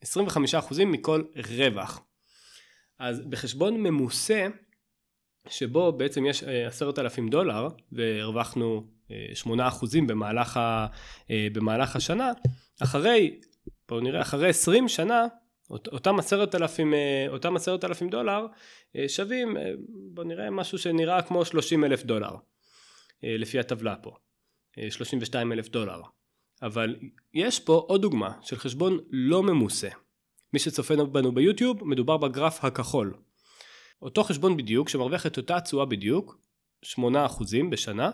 25 0.01 0.55
אחוזים 0.55 0.91
מכל 0.91 1.23
רווח. 1.57 2.01
אז 2.99 3.21
בחשבון 3.29 3.73
ממוסה, 3.73 4.47
שבו 5.49 5.91
בעצם 5.91 6.25
יש 6.25 6.43
אה, 6.43 6.67
עשרת 6.67 6.99
אלפים 6.99 7.29
דולר 7.29 7.67
והרווחנו 7.91 8.87
אה, 9.11 9.25
שמונה 9.33 9.67
אחוזים 9.67 10.07
במהלך, 10.07 10.57
ה, 10.57 10.87
אה, 11.31 11.47
במהלך 11.53 11.95
השנה, 11.95 12.31
אחרי, 12.83 13.39
בואו 13.89 13.99
נראה, 13.99 14.21
אחרי 14.21 14.49
20 14.49 14.87
שנה 14.87 15.27
אותם 15.69 16.19
עשרת 16.19 16.55
אלפים, 16.55 16.93
אה, 16.93 17.25
אותם 17.29 17.55
עשרת 17.55 17.83
אלפים 17.83 18.09
דולר 18.09 18.45
אה, 18.95 19.09
שווים, 19.09 19.57
אה, 19.57 19.71
בוא 20.13 20.23
נראה 20.23 20.49
משהו 20.49 20.77
שנראה 20.77 21.21
כמו 21.21 21.45
שלושים 21.45 21.83
אלף 21.83 22.03
דולר 22.03 22.35
לפי 23.23 23.59
הטבלה 23.59 23.95
פה, 23.95 24.15
שלושים 24.89 25.19
ושתיים 25.21 25.51
אלף 25.51 25.69
דולר. 25.69 26.01
אבל 26.61 26.95
יש 27.33 27.59
פה 27.59 27.85
עוד 27.87 28.01
דוגמה 28.01 28.33
של 28.41 28.55
חשבון 28.55 28.99
לא 29.09 29.43
ממוסה. 29.43 29.89
מי 30.53 30.59
שצופה 30.59 30.95
בנו 30.95 31.31
ביוטיוב 31.31 31.83
מדובר 31.83 32.17
בגרף 32.17 32.65
הכחול. 32.65 33.13
אותו 34.01 34.23
חשבון 34.23 34.57
בדיוק 34.57 34.89
שמרוויח 34.89 35.25
את 35.25 35.37
אותה 35.37 35.61
תשואה 35.61 35.85
בדיוק, 35.85 36.37
8% 36.85 36.97
בשנה, 37.69 38.11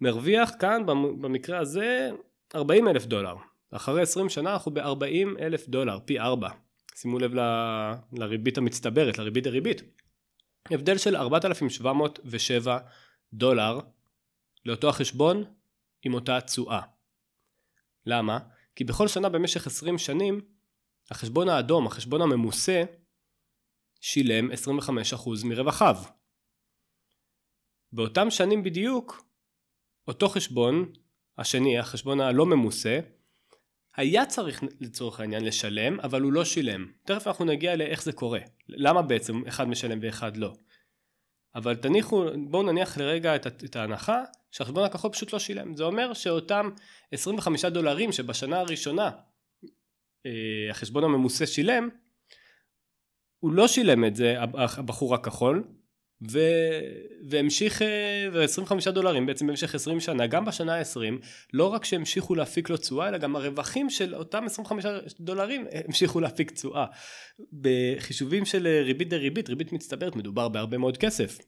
מרוויח 0.00 0.50
כאן 0.60 0.86
במקרה 1.20 1.58
הזה 1.58 2.10
40 2.54 2.88
אלף 2.88 3.06
דולר. 3.06 3.34
אחרי 3.70 4.02
20 4.02 4.28
שנה 4.28 4.52
אנחנו 4.52 4.74
ב-40 4.74 5.40
אלף 5.40 5.68
דולר, 5.68 5.98
פי 6.04 6.18
4. 6.18 6.48
שימו 6.94 7.18
לב 7.18 7.34
ל... 7.34 7.40
לריבית 8.12 8.58
המצטברת, 8.58 9.18
לריבית 9.18 9.44
דריבית. 9.44 9.82
הבדל 10.70 10.98
של 10.98 11.16
4,707 11.16 12.78
דולר 13.32 13.80
לאותו 14.66 14.88
החשבון 14.88 15.44
עם 16.02 16.14
אותה 16.14 16.40
תשואה. 16.40 16.80
למה? 18.06 18.38
כי 18.76 18.84
בכל 18.84 19.08
שנה 19.08 19.28
במשך 19.28 19.66
20 19.66 19.98
שנים 19.98 20.40
החשבון 21.10 21.48
האדום, 21.48 21.86
החשבון 21.86 22.22
הממוסה, 22.22 22.82
שילם 24.00 24.50
25% 24.50 24.54
מרווחיו. 25.44 25.96
באותם 27.92 28.30
שנים 28.30 28.62
בדיוק, 28.62 29.24
אותו 30.08 30.28
חשבון, 30.28 30.92
השני, 31.38 31.78
החשבון 31.78 32.20
הלא 32.20 32.46
ממוסה, 32.46 33.00
היה 33.98 34.26
צריך 34.26 34.62
לצורך 34.80 35.20
העניין 35.20 35.44
לשלם, 35.44 36.00
אבל 36.00 36.22
הוא 36.22 36.32
לא 36.32 36.44
שילם. 36.44 36.86
תכף 37.04 37.26
אנחנו 37.26 37.44
נגיע 37.44 37.76
לאיך 37.76 38.02
זה 38.02 38.12
קורה. 38.12 38.40
למה 38.68 39.02
בעצם 39.02 39.42
אחד 39.48 39.68
משלם 39.68 39.98
ואחד 40.02 40.36
לא. 40.36 40.54
אבל 41.54 41.76
תניחו, 41.76 42.24
בואו 42.50 42.62
נניח 42.62 42.98
לרגע 42.98 43.36
את, 43.36 43.46
את 43.46 43.76
ההנחה 43.76 44.22
שהחשבון 44.50 44.84
הכחול 44.84 45.10
פשוט 45.10 45.32
לא 45.32 45.38
שילם. 45.38 45.76
זה 45.76 45.84
אומר 45.84 46.12
שאותם 46.14 46.70
25 47.12 47.64
דולרים 47.64 48.12
שבשנה 48.12 48.60
הראשונה 48.60 49.10
אה, 50.26 50.70
החשבון 50.70 51.04
הממוסה 51.04 51.46
שילם, 51.46 51.88
הוא 53.38 53.52
לא 53.52 53.68
שילם 53.68 54.04
את 54.04 54.16
זה, 54.16 54.34
הבחור 54.52 55.14
הכחול, 55.14 55.64
ו... 56.30 56.38
והמשיך, 57.28 57.82
אה, 57.82 58.28
ו-25 58.32 58.90
דולרים 58.90 59.26
בעצם 59.26 59.46
במשך 59.46 59.74
20 59.74 60.00
שנה, 60.00 60.26
גם 60.26 60.44
בשנה 60.44 60.78
ה-20, 60.78 61.26
לא 61.52 61.66
רק 61.74 61.84
שהמשיכו 61.84 62.34
להפיק 62.34 62.70
לו 62.70 62.76
תשואה, 62.76 63.08
אלא 63.08 63.18
גם 63.18 63.36
הרווחים 63.36 63.90
של 63.90 64.14
אותם 64.14 64.44
25 64.44 64.84
דולרים 65.20 65.66
המשיכו 65.84 66.20
להפיק 66.20 66.50
תשואה. 66.50 66.86
בחישובים 67.60 68.44
של 68.44 68.66
אה, 68.66 68.82
ריבית 68.82 69.08
דריבית, 69.08 69.48
ריבית 69.48 69.72
מצטברת, 69.72 70.16
מדובר 70.16 70.48
בהרבה 70.48 70.78
מאוד 70.78 70.96
כסף. 70.96 71.38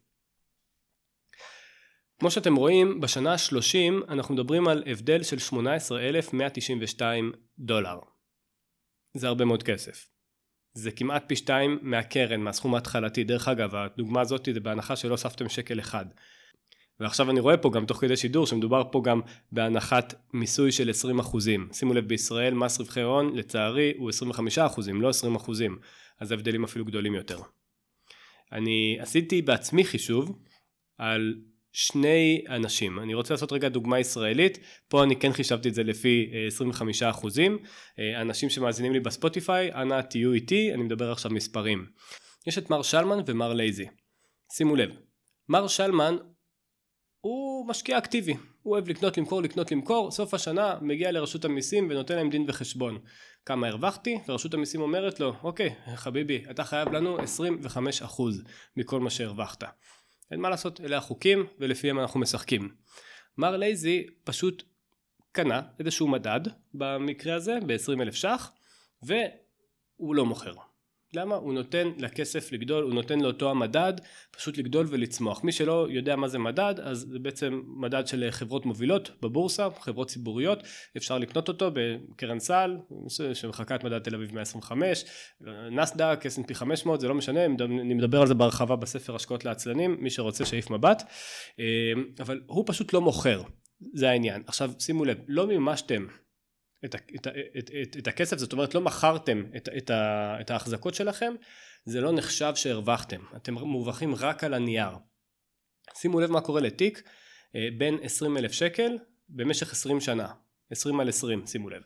כמו 2.19 2.31
שאתם 2.31 2.57
רואים, 2.57 3.01
בשנה 3.01 3.33
ה-30 3.33 4.13
אנחנו 4.13 4.35
מדברים 4.35 4.69
על 4.69 4.83
הבדל 4.87 5.23
של 5.23 5.39
18,192 5.39 7.33
דולר. 7.59 7.99
זה 9.15 9.29
הרבה 9.29 9.45
מאוד 9.45 9.63
כסף. 9.63 10.10
זה 10.75 10.91
כמעט 10.91 11.25
פי 11.27 11.37
שתיים 11.37 11.79
מהקרן, 11.83 12.41
מהסכום 12.41 12.75
ההתחלתי. 12.75 13.25
דרך 13.25 13.49
אגב, 13.49 13.75
הדוגמה 13.75 14.21
הזאת 14.21 14.49
זה 14.55 14.61
בהנחה 14.61 14.97
שלא 14.97 15.11
הוספתם 15.11 15.49
שקל 15.49 15.81
אחד. 15.81 16.07
ועכשיו 17.01 17.31
אני 17.31 17.41
רואה 17.41 17.57
פה 17.57 17.71
גם 17.71 17.87
תוך 17.87 18.01
כדי 18.01 18.17
שידור 18.17 18.47
שמדובר 18.47 18.83
פה 18.93 19.03
גם 19.05 19.21
בהנחת 19.53 20.15
מיסוי 20.35 20.73
של 20.73 20.91
20%. 21.21 21.37
שימו 21.73 21.95
לב 21.95 22.09
בישראל 22.09 22.55
מס 22.55 22.79
רווחי 22.81 23.01
הון 23.01 23.37
לצערי 23.37 23.93
הוא 23.97 24.11
25%, 24.57 24.91
לא 24.93 25.11
20%, 25.11 25.51
אז 26.21 26.31
ההבדלים 26.31 26.65
אפילו 26.65 26.85
גדולים 26.85 27.15
יותר. 27.15 27.39
אני 28.53 28.97
עשיתי 29.01 29.43
בעצמי 29.43 29.85
חישוב 29.85 30.39
על 30.99 31.35
שני 31.73 32.45
אנשים. 32.49 32.99
אני 32.99 33.15
רוצה 33.15 33.35
לעשות 33.35 33.53
רגע 33.53 33.69
דוגמה 33.69 33.99
ישראלית, 33.99 34.59
פה 34.89 35.05
אני 35.05 35.17
כן 35.17 35.33
חישבתי 35.33 35.69
את 35.69 35.75
זה 35.75 35.83
לפי 35.83 36.31
25 36.47 37.03
אה, 37.03 37.11
אחוזים. 37.11 37.59
אה, 37.99 38.21
אנשים 38.21 38.51
שמאזינים 38.51 38.93
לי 38.93 39.01
בספוטיפיי, 39.01 39.73
אנא 39.73 40.01
תהיו 40.01 40.33
איתי, 40.33 40.75
אני 40.75 40.83
מדבר 40.83 41.13
עכשיו 41.13 41.31
מספרים. 41.31 41.87
יש 42.47 42.59
את 42.59 42.71
מר 42.71 42.83
שלמן 42.83 43.19
ומר 43.27 43.53
לייזי. 43.53 43.87
שימו 44.53 44.77
לב, 44.77 44.91
מר 45.49 45.67
שלמן 45.67 46.17
הוא 47.21 47.69
משקיע 47.69 47.99
אקטיבי, 47.99 48.35
הוא 48.63 48.73
אוהב 48.73 48.89
לקנות 48.89 49.19
למכור 49.19 49.43
לקנות 49.43 49.73
למכור, 49.73 50.11
סוף 50.11 50.35
השנה 50.35 50.75
מגיע 50.81 51.13
לרשות 51.13 51.45
המיסים 51.45 51.87
ונותן 51.91 52.17
להם 52.17 52.31
דין 52.31 52.45
וחשבון. 52.49 52.99
כמה 53.47 53.69
הרווחתי, 53.69 54.19
ורשות 54.29 54.55
המיסים 54.55 54.81
אומרת 54.81 55.21
לו, 55.21 55.35
אוקיי 55.43 55.75
חביבי, 55.95 56.43
אתה 56.51 56.65
חייב 56.65 56.89
לנו 56.89 57.19
25% 57.19 57.23
מכל 58.77 59.01
מה 59.01 59.11
שהרווחת. 59.11 59.65
אין 60.31 60.41
מה 60.41 60.51
לעשות, 60.51 60.81
אלה 60.81 60.97
החוקים 60.97 61.47
ולפיהם 61.59 61.99
אנחנו 61.99 62.21
משחקים. 62.21 62.75
מר 63.39 63.57
לייזי 63.57 64.07
פשוט 64.25 64.63
קנה 65.33 65.63
איזשהו 65.79 66.09
מדד, 66.09 66.41
במקרה 66.75 67.35
הזה 67.35 67.59
ב-20 67.67 68.03
אלף 68.03 68.15
ש"ח, 68.15 68.53
והוא 69.03 70.15
לא 70.15 70.27
מוכר. 70.27 70.55
למה? 71.15 71.35
הוא 71.35 71.55
נותן 71.55 71.89
לכסף 71.99 72.53
לגדול, 72.53 72.85
הוא 72.85 72.95
נותן 72.95 73.21
לאותו 73.21 73.51
המדד 73.51 73.93
פשוט 74.31 74.59
לגדול 74.59 74.87
ולצמוח. 74.89 75.45
מי 75.45 75.53
שלא 75.53 75.87
יודע 75.91 76.17
מה 76.17 76.29
זה 76.29 76.39
מדד, 76.39 76.75
אז 76.83 77.07
זה 77.11 77.19
בעצם 77.19 77.63
מדד 77.67 78.07
של 78.07 78.27
חברות 78.31 78.67
מובילות 78.67 79.11
בבורסה, 79.23 79.69
חברות 79.81 80.09
ציבוריות, 80.09 80.63
אפשר 80.97 81.19
לקנות 81.19 81.49
אותו 81.49 81.71
בקרן 81.75 82.39
סל, 82.39 82.77
שמחקה 83.35 83.75
את 83.75 83.85
מדד 83.85 83.99
תל 83.99 84.15
אביב 84.15 84.35
125, 84.35 85.05
נסדק, 85.71 86.21
S&P 86.27 86.55
500, 86.55 87.01
זה 87.01 87.09
לא 87.09 87.15
משנה, 87.15 87.45
אני 87.45 87.95
מדבר 87.95 88.21
על 88.21 88.27
זה 88.27 88.35
בהרחבה 88.35 88.77
בספר 88.77 89.15
השקעות 89.15 89.45
לעצלנים, 89.45 89.97
מי 90.01 90.11
שרוצה 90.11 90.45
שיעיף 90.47 90.71
מבט, 90.71 91.03
אה, 91.61 91.65
אבל 92.21 92.41
הוא 92.47 92.65
פשוט 92.67 92.93
לא 92.93 93.01
מוכר, 93.01 93.43
זה 93.95 94.11
העניין. 94.11 94.43
עכשיו 94.47 94.71
שימו 94.79 95.05
לב, 95.05 95.19
לא 95.29 95.47
מימשתם 95.47 96.07
את, 96.85 96.95
את, 96.95 97.27
את, 97.59 97.71
את, 97.83 97.97
את 97.99 98.07
הכסף, 98.07 98.39
זאת 98.39 98.53
אומרת 98.53 98.75
לא 98.75 98.81
מכרתם 98.81 99.45
את, 99.57 99.69
את, 99.77 99.91
את 100.41 100.51
ההחזקות 100.51 100.95
שלכם, 100.95 101.35
זה 101.85 102.01
לא 102.01 102.13
נחשב 102.13 102.53
שהרווחתם, 102.55 103.21
אתם 103.37 103.55
מורווחים 103.55 104.15
רק 104.15 104.45
על 104.45 104.55
הנייר. 104.55 104.91
שימו 105.95 106.21
לב 106.21 106.31
מה 106.31 106.41
קורה 106.41 106.61
לתיק 106.61 107.03
אה, 107.57 107.69
בין 107.79 107.99
20 108.03 108.37
אלף 108.37 108.53
שקל 108.53 108.99
במשך 109.29 109.73
20 109.73 110.01
שנה, 110.01 110.29
20 110.71 111.01
על 111.01 111.09
20 111.09 111.47
שימו 111.47 111.71
לב. 111.71 111.83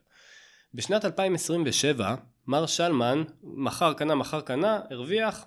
בשנת 0.75 1.05
2027 1.05 2.15
מר 2.47 2.67
שלמן 2.67 3.23
מכר 3.43 3.93
קנה 3.93 4.15
מכר 4.15 4.41
קנה 4.41 4.81
הרוויח 4.91 5.47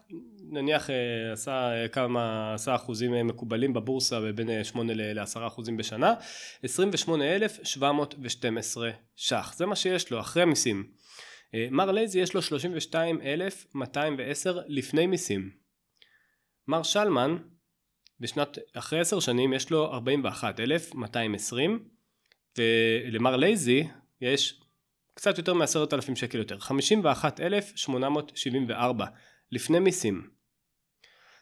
נניח 0.52 0.90
אה, 0.90 1.32
עשה 1.34 1.52
אה, 1.52 1.88
כמה 1.88 2.54
עשה 2.54 2.76
אחוזים 2.76 3.14
אה, 3.14 3.24
מקובלים 3.24 3.74
בבורסה 3.74 4.20
בין 4.36 4.64
8 4.64 4.94
ל-10 4.96 5.48
אחוזים 5.48 5.78
בשנה 5.78 6.14
28,712 6.64 8.90
ש"ח. 9.16 9.54
זה 9.56 9.66
מה 9.66 9.76
שיש 9.76 10.12
לו 10.12 10.20
אחרי 10.20 10.46
מיסים 10.46 10.88
מר 11.72 11.92
לייזי 11.92 12.20
יש 12.20 12.34
לו 12.34 12.42
32,210 12.42 14.60
לפני 14.68 15.08
מיסים. 15.08 15.52
מר 16.68 16.84
שלמן 16.84 17.38
בשנת 18.20 18.58
אחרי 18.74 19.00
10 19.00 19.20
שנים 19.20 19.54
יש 19.54 19.72
לו 19.72 19.94
41,220 19.94 21.84
ולמר 22.58 23.36
לייזי 23.36 23.88
יש 24.22 24.62
קצת 25.14 25.38
יותר 25.38 25.54
מ-10,000 25.54 26.16
שקל 26.16 26.38
יותר 26.38 26.60
51,874 26.60 29.06
לפני 29.52 29.80
מיסים 29.80 30.37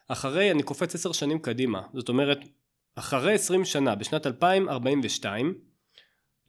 אחרי, 0.08 0.52
אני 0.52 0.64
קופץ 0.64 0.96
עשר 0.96 1.12
שנים 1.12 1.40
קדימה, 1.40 1.82
זאת 1.94 2.10
אומרת, 2.10 2.40
אחרי 2.96 3.34
עשרים 3.34 3.66
שנה, 3.66 3.96
בשנת 3.96 4.28
2042, 4.28 5.54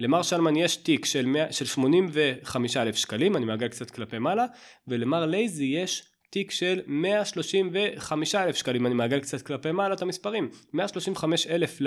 למר 0.01 0.23
שלמן 0.23 0.57
יש 0.57 0.77
תיק 0.77 1.05
של, 1.05 1.27
100, 1.27 1.53
של 1.53 1.65
85 1.65 2.77
אלף 2.77 2.97
שקלים, 2.97 3.37
אני 3.37 3.45
מעגל 3.45 3.69
קצת 3.69 3.91
כלפי 3.91 4.19
מעלה, 4.19 4.47
ולמר 4.89 5.27
lazy 5.27 5.65
יש 5.65 6.05
תיק 6.31 6.51
של 6.51 6.81
135 6.87 8.35
אלף 8.35 8.57
שקלים, 8.57 8.87
אני 8.87 8.95
מעגל 8.95 9.21
קצת 9.21 9.43
כלפי 9.43 9.73
מעלה 9.73 9.95
את 9.95 10.03
המספרים, 10.03 10.51
135 10.73 11.47
אלף 11.47 11.79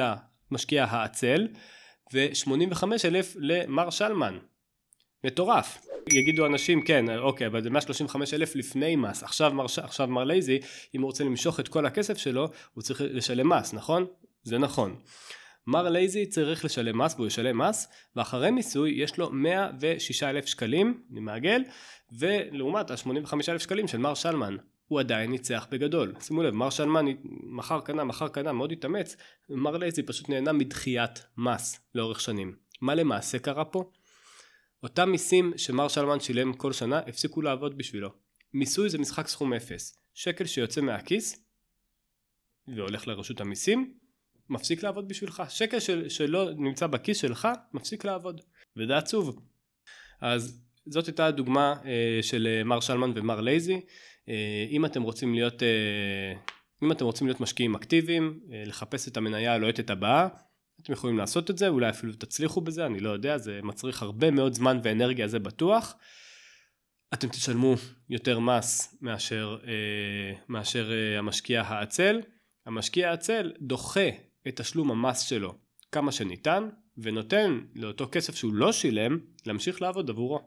למשקיע 0.51 0.83
העצל, 0.83 1.47
ו-85 2.13 2.83
אלף 3.05 3.35
למר 3.39 3.89
שלמן. 3.89 4.37
מטורף. 5.23 5.85
יגידו 6.13 6.45
אנשים 6.45 6.81
כן 6.81 7.17
אוקיי 7.17 7.47
אבל 7.47 7.63
זה 7.63 7.69
135 7.69 8.33
אלף 8.33 8.55
לפני 8.55 8.95
מס 8.95 9.23
עכשיו 9.23 9.53
מר, 9.53 9.65
עכשיו 9.83 10.07
מר 10.07 10.23
lazy 10.23 10.59
אם 10.95 11.01
הוא 11.01 11.07
רוצה 11.07 11.23
למשוך 11.23 11.59
את 11.59 11.67
כל 11.67 11.85
הכסף 11.85 12.17
שלו 12.17 12.49
הוא 12.73 12.81
צריך 12.81 13.01
לשלם 13.05 13.49
מס 13.49 13.73
נכון? 13.73 14.05
זה 14.43 14.57
נכון. 14.57 14.95
מר 15.67 15.89
lazy 15.89 16.25
צריך 16.25 16.65
לשלם 16.65 17.01
מס 17.01 17.13
והוא 17.15 17.27
ישלם 17.27 17.57
מס 17.57 17.87
ואחרי 18.15 18.51
מיסוי 18.51 18.91
יש 18.91 19.17
לו 19.17 19.29
106 19.31 20.23
אלף 20.23 20.45
שקלים 20.45 21.01
אני 21.11 21.19
מעגל 21.19 21.63
ולעומת 22.11 22.91
ה-85 22.91 23.33
אלף 23.49 23.61
שקלים 23.61 23.87
של 23.87 23.97
מר 23.97 24.13
שלמן 24.13 24.57
הוא 24.87 24.99
עדיין 24.99 25.31
ניצח 25.31 25.67
בגדול 25.71 26.13
שימו 26.21 26.43
לב 26.43 26.53
מר 26.53 26.69
שלמן 26.69 27.05
מכר 27.43 27.79
קנה 27.79 28.03
מכר 28.03 28.27
קנה 28.27 28.53
מאוד 28.53 28.71
התאמץ 28.71 29.15
מר 29.49 29.77
lazy 29.77 30.03
פשוט 30.03 30.29
נהנה 30.29 30.53
מדחיית 30.53 31.25
מס 31.37 31.79
לאורך 31.95 32.21
שנים 32.21 32.55
מה 32.81 32.95
למעשה 32.95 33.39
קרה 33.39 33.65
פה? 33.65 33.91
אותם 34.83 35.09
מיסים 35.09 35.53
שמר 35.57 35.87
שלמן 35.87 36.19
שילם 36.19 36.53
כל 36.53 36.73
שנה 36.73 36.99
הפסיקו 36.99 37.41
לעבוד 37.41 37.77
בשבילו. 37.77 38.09
מיסוי 38.53 38.89
זה 38.89 38.97
משחק 38.97 39.27
סכום 39.27 39.53
אפס. 39.53 39.97
שקל 40.13 40.45
שיוצא 40.45 40.81
מהכיס 40.81 41.45
והולך 42.67 43.07
לרשות 43.07 43.41
המיסים 43.41 43.93
מפסיק 44.49 44.83
לעבוד 44.83 45.07
בשבילך. 45.07 45.43
שקל 45.49 45.79
של, 45.79 46.09
שלא 46.09 46.51
נמצא 46.51 46.87
בכיס 46.87 47.17
שלך 47.17 47.47
מפסיק 47.73 48.05
לעבוד. 48.05 48.41
וזה 48.77 48.97
עצוב. 48.97 49.41
אז 50.21 50.61
זאת 50.85 51.07
הייתה 51.07 51.25
הדוגמה 51.25 51.75
אה, 51.85 52.19
של 52.21 52.47
אה, 52.47 52.63
מר 52.63 52.79
שלמן 52.79 53.11
ומר 53.15 53.41
לייזי. 53.41 53.81
אה, 54.29 54.65
אם 54.69 54.85
אתם 54.85 55.01
רוצים 55.01 55.33
להיות 55.33 55.63
אה, 55.63 56.33
אם 56.83 56.91
אתם 56.91 57.05
רוצים 57.05 57.27
להיות 57.27 57.41
משקיעים 57.41 57.75
אקטיביים, 57.75 58.39
אה, 58.53 58.63
לחפש 58.65 59.07
את 59.07 59.17
המניה 59.17 59.53
הלוהטת 59.53 59.89
הבאה, 59.89 60.27
אתם 60.83 60.93
יכולים 60.93 61.17
לעשות 61.17 61.49
את 61.49 61.57
זה, 61.57 61.67
אולי 61.67 61.89
אפילו 61.89 62.13
תצליחו 62.13 62.61
בזה, 62.61 62.85
אני 62.85 62.99
לא 62.99 63.09
יודע, 63.09 63.37
זה 63.37 63.59
מצריך 63.63 64.01
הרבה 64.01 64.31
מאוד 64.31 64.53
זמן 64.53 64.79
ואנרגיה, 64.83 65.27
זה 65.27 65.39
בטוח. 65.39 65.95
אתם 67.13 67.27
תשלמו 67.27 67.75
יותר 68.09 68.39
מס 68.39 68.97
מאשר, 69.01 69.57
אה, 69.67 70.39
מאשר 70.49 70.91
אה, 70.91 71.19
המשקיע 71.19 71.61
העצל. 71.61 72.19
המשקיע 72.65 73.09
העצל 73.09 73.51
דוחה 73.61 74.09
את 74.47 74.55
תשלום 74.61 74.91
המס 74.91 75.19
שלו 75.21 75.55
כמה 75.91 76.11
שניתן, 76.11 76.69
ונותן 76.97 77.59
לאותו 77.75 78.07
כסף 78.11 78.35
שהוא 78.35 78.53
לא 78.53 78.71
שילם, 78.71 79.19
להמשיך 79.45 79.81
לעבוד 79.81 80.09
עבורו. 80.09 80.39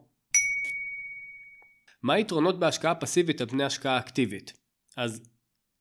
מה 2.03 2.13
היתרונות 2.13 2.59
בהשקעה 2.59 2.95
פסיבית 2.95 3.41
על 3.41 3.47
פני 3.47 3.63
השקעה 3.63 3.99
אקטיבית? 3.99 4.53
אז 4.97 5.29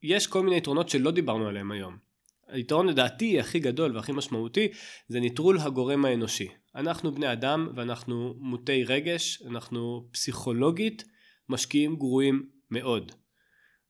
יש 0.02 0.26
כל 0.26 0.42
מיני 0.42 0.56
יתרונות 0.56 0.88
שלא 0.88 1.10
דיברנו 1.10 1.48
עליהם 1.48 1.70
היום. 1.70 2.11
היתרון 2.52 2.86
לדעתי 2.86 3.40
הכי 3.40 3.58
גדול 3.58 3.96
והכי 3.96 4.12
משמעותי 4.12 4.68
זה 5.08 5.20
ניטרול 5.20 5.58
הגורם 5.58 6.04
האנושי. 6.04 6.48
אנחנו 6.74 7.14
בני 7.14 7.32
אדם 7.32 7.68
ואנחנו 7.74 8.34
מוטי 8.38 8.84
רגש, 8.84 9.42
אנחנו 9.46 10.08
פסיכולוגית 10.12 11.04
משקיעים 11.48 11.96
גרועים 11.96 12.42
מאוד. 12.70 13.12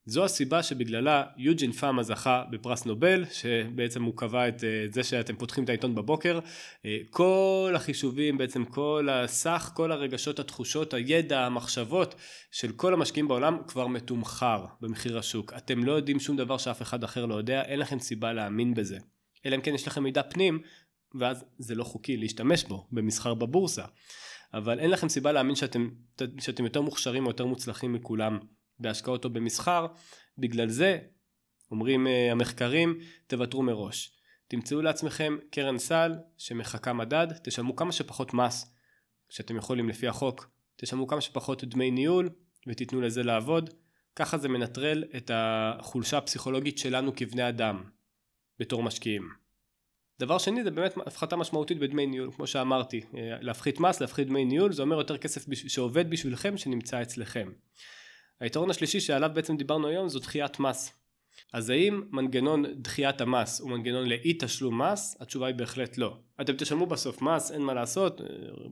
זו 0.06 0.24
הסיבה 0.24 0.62
שבגללה 0.62 1.24
יוג'ין 1.36 1.72
פאמה 1.72 2.02
זכה 2.02 2.44
בפרס 2.50 2.86
נובל, 2.86 3.24
שבעצם 3.32 4.02
הוא 4.02 4.16
קבע 4.16 4.48
את 4.48 4.64
אה, 4.64 4.84
זה 4.90 5.02
שאתם 5.02 5.36
פותחים 5.36 5.64
את 5.64 5.68
העיתון 5.68 5.94
בבוקר. 5.94 6.38
אה, 6.86 6.98
כל 7.10 7.72
החישובים, 7.76 8.38
בעצם 8.38 8.64
כל 8.64 9.08
הסך, 9.10 9.70
כל 9.74 9.92
הרגשות, 9.92 10.38
התחושות, 10.38 10.94
הידע, 10.94 11.46
המחשבות 11.46 12.14
של 12.50 12.72
כל 12.72 12.94
המשקיעים 12.94 13.28
בעולם 13.28 13.58
כבר 13.68 13.86
מתומחר 13.86 14.64
במחיר 14.80 15.18
השוק. 15.18 15.52
אתם 15.52 15.84
לא 15.84 15.92
יודעים 15.92 16.20
שום 16.20 16.36
דבר 16.36 16.58
שאף 16.58 16.82
אחד 16.82 17.04
אחר 17.04 17.26
לא 17.26 17.34
יודע, 17.34 17.62
אין 17.62 17.78
לכם 17.78 17.98
סיבה 17.98 18.32
להאמין 18.32 18.74
בזה. 18.74 18.98
אלא 19.46 19.56
אם 19.56 19.60
כן 19.60 19.74
יש 19.74 19.86
לכם 19.86 20.02
מידע 20.02 20.22
פנים, 20.22 20.62
ואז 21.14 21.44
זה 21.58 21.74
לא 21.74 21.84
חוקי 21.84 22.16
להשתמש 22.16 22.64
בו 22.64 22.86
במסחר 22.92 23.34
בבורסה. 23.34 23.84
אבל 24.54 24.80
אין 24.80 24.90
לכם 24.90 25.08
סיבה 25.08 25.32
להאמין 25.32 25.54
שאתם, 25.54 25.88
שאתם 26.40 26.64
יותר 26.64 26.80
מוכשרים 26.80 27.24
או 27.24 27.30
יותר 27.30 27.46
מוצלחים 27.46 27.92
מכולם 27.92 28.38
בהשקעות 28.82 29.24
או 29.24 29.30
במסחר, 29.30 29.86
בגלל 30.38 30.68
זה 30.68 30.98
אומרים 31.70 32.06
uh, 32.06 32.10
המחקרים 32.32 32.98
תוותרו 33.26 33.62
מראש. 33.62 34.12
תמצאו 34.48 34.82
לעצמכם 34.82 35.36
קרן 35.50 35.78
סל 35.78 36.14
שמחכה 36.38 36.92
מדד, 36.92 37.26
תשלמו 37.44 37.76
כמה 37.76 37.92
שפחות 37.92 38.34
מס 38.34 38.74
שאתם 39.28 39.56
יכולים 39.56 39.88
לפי 39.88 40.08
החוק, 40.08 40.50
תשלמו 40.76 41.06
כמה 41.06 41.20
שפחות 41.20 41.64
דמי 41.64 41.90
ניהול 41.90 42.30
ותיתנו 42.66 43.00
לזה 43.00 43.22
לעבוד, 43.22 43.70
ככה 44.16 44.38
זה 44.38 44.48
מנטרל 44.48 45.04
את 45.16 45.30
החולשה 45.34 46.18
הפסיכולוגית 46.18 46.78
שלנו 46.78 47.12
כבני 47.16 47.48
אדם 47.48 47.84
בתור 48.58 48.82
משקיעים. 48.82 49.28
דבר 50.18 50.38
שני 50.38 50.64
זה 50.64 50.70
באמת 50.70 50.94
הפחתה 51.06 51.36
משמעותית 51.36 51.78
בדמי 51.78 52.06
ניהול 52.06 52.32
כמו 52.32 52.46
שאמרתי 52.46 53.00
אה, 53.16 53.36
להפחית 53.40 53.80
מס 53.80 54.00
להפחית 54.00 54.28
דמי 54.28 54.44
ניהול 54.44 54.72
זה 54.72 54.82
אומר 54.82 54.96
יותר 54.96 55.18
כסף 55.18 55.44
שעובד 55.54 56.10
בשבילכם 56.10 56.56
שנמצא 56.56 57.02
אצלכם 57.02 57.52
היתרון 58.42 58.70
השלישי 58.70 59.00
שעליו 59.00 59.30
בעצם 59.34 59.56
דיברנו 59.56 59.88
היום 59.88 60.08
זו 60.08 60.18
דחיית 60.18 60.60
מס. 60.60 60.92
אז 61.52 61.70
האם 61.70 62.02
מנגנון 62.10 62.64
דחיית 62.76 63.20
המס 63.20 63.60
הוא 63.60 63.70
מנגנון 63.70 64.08
לאי 64.08 64.34
תשלום 64.38 64.82
מס? 64.82 65.16
התשובה 65.20 65.46
היא 65.46 65.54
בהחלט 65.54 65.98
לא. 65.98 66.16
אתם 66.40 66.52
תשלמו 66.56 66.86
בסוף 66.86 67.22
מס, 67.22 67.50
אין 67.50 67.62
מה 67.62 67.74
לעשות, 67.74 68.20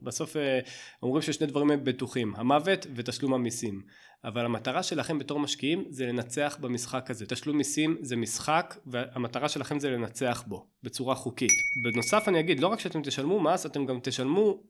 בסוף 0.03 0.37
אה, 0.37 0.59
אומרים 1.03 1.21
ששני 1.21 1.47
דברים 1.47 1.71
הם 1.71 1.83
בטוחים, 1.83 2.33
המוות 2.35 2.87
ותשלום 2.95 3.33
המיסים. 3.33 3.81
אבל 4.23 4.45
המטרה 4.45 4.83
שלכם 4.83 5.19
בתור 5.19 5.39
משקיעים 5.39 5.85
זה 5.89 6.05
לנצח 6.05 6.57
במשחק 6.61 7.11
הזה. 7.11 7.25
תשלום 7.25 7.57
מיסים 7.57 7.97
זה 8.01 8.15
משחק 8.15 8.75
והמטרה 8.85 9.49
שלכם 9.49 9.79
זה 9.79 9.89
לנצח 9.89 10.43
בו 10.47 10.65
בצורה 10.83 11.15
חוקית. 11.15 11.51
בנוסף 11.83 12.27
אני 12.27 12.39
אגיד, 12.39 12.59
לא 12.59 12.67
רק 12.67 12.79
שאתם 12.79 13.01
תשלמו 13.01 13.39
מס, 13.39 13.65
אתם 13.65 13.85
גם 13.85 13.99
תשלמו 14.03 14.63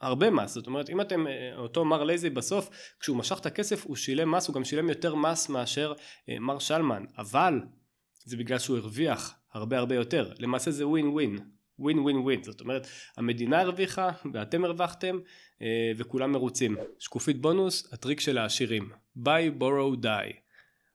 הרבה 0.00 0.30
מס, 0.30 0.54
זאת 0.54 0.66
אומרת 0.66 0.90
אם 0.90 1.00
אתם, 1.00 1.26
אה, 1.26 1.56
אותו 1.56 1.84
מר 1.84 2.04
lazy 2.04 2.30
בסוף 2.30 2.70
כשהוא 3.00 3.16
משך 3.16 3.38
את 3.40 3.46
הכסף 3.46 3.86
הוא 3.86 3.96
שילם 3.96 4.30
מס, 4.30 4.48
הוא 4.48 4.54
גם 4.54 4.64
שילם 4.64 4.88
יותר 4.88 5.14
מס 5.14 5.48
מאשר 5.48 5.92
אה, 6.28 6.38
מר 6.38 6.58
שלמן, 6.58 7.04
אבל 7.18 7.60
זה 8.24 8.36
בגלל 8.36 8.58
שהוא 8.58 8.76
הרוויח 8.76 9.34
הרבה 9.52 9.78
הרבה 9.78 9.94
יותר, 9.94 10.32
למעשה 10.38 10.70
זה 10.70 10.86
ווין 10.86 11.08
ווין, 11.08 11.38
ווין 11.78 11.98
ווין 11.98 12.16
ווין, 12.16 12.42
זאת 12.42 12.60
אומרת 12.60 12.86
המדינה 13.16 13.60
הרוויחה 13.60 14.10
ואתם 14.32 14.64
הרווחתם 14.64 15.18
אה, 15.62 15.92
וכולם 15.96 16.32
מרוצים. 16.32 16.76
שקופית 16.98 17.40
בונוס, 17.40 17.92
הטריק 17.92 18.20
של 18.20 18.38
העשירים, 18.38 18.90
buy, 19.18 19.60
borrow, 19.60 20.02
die. 20.02 20.36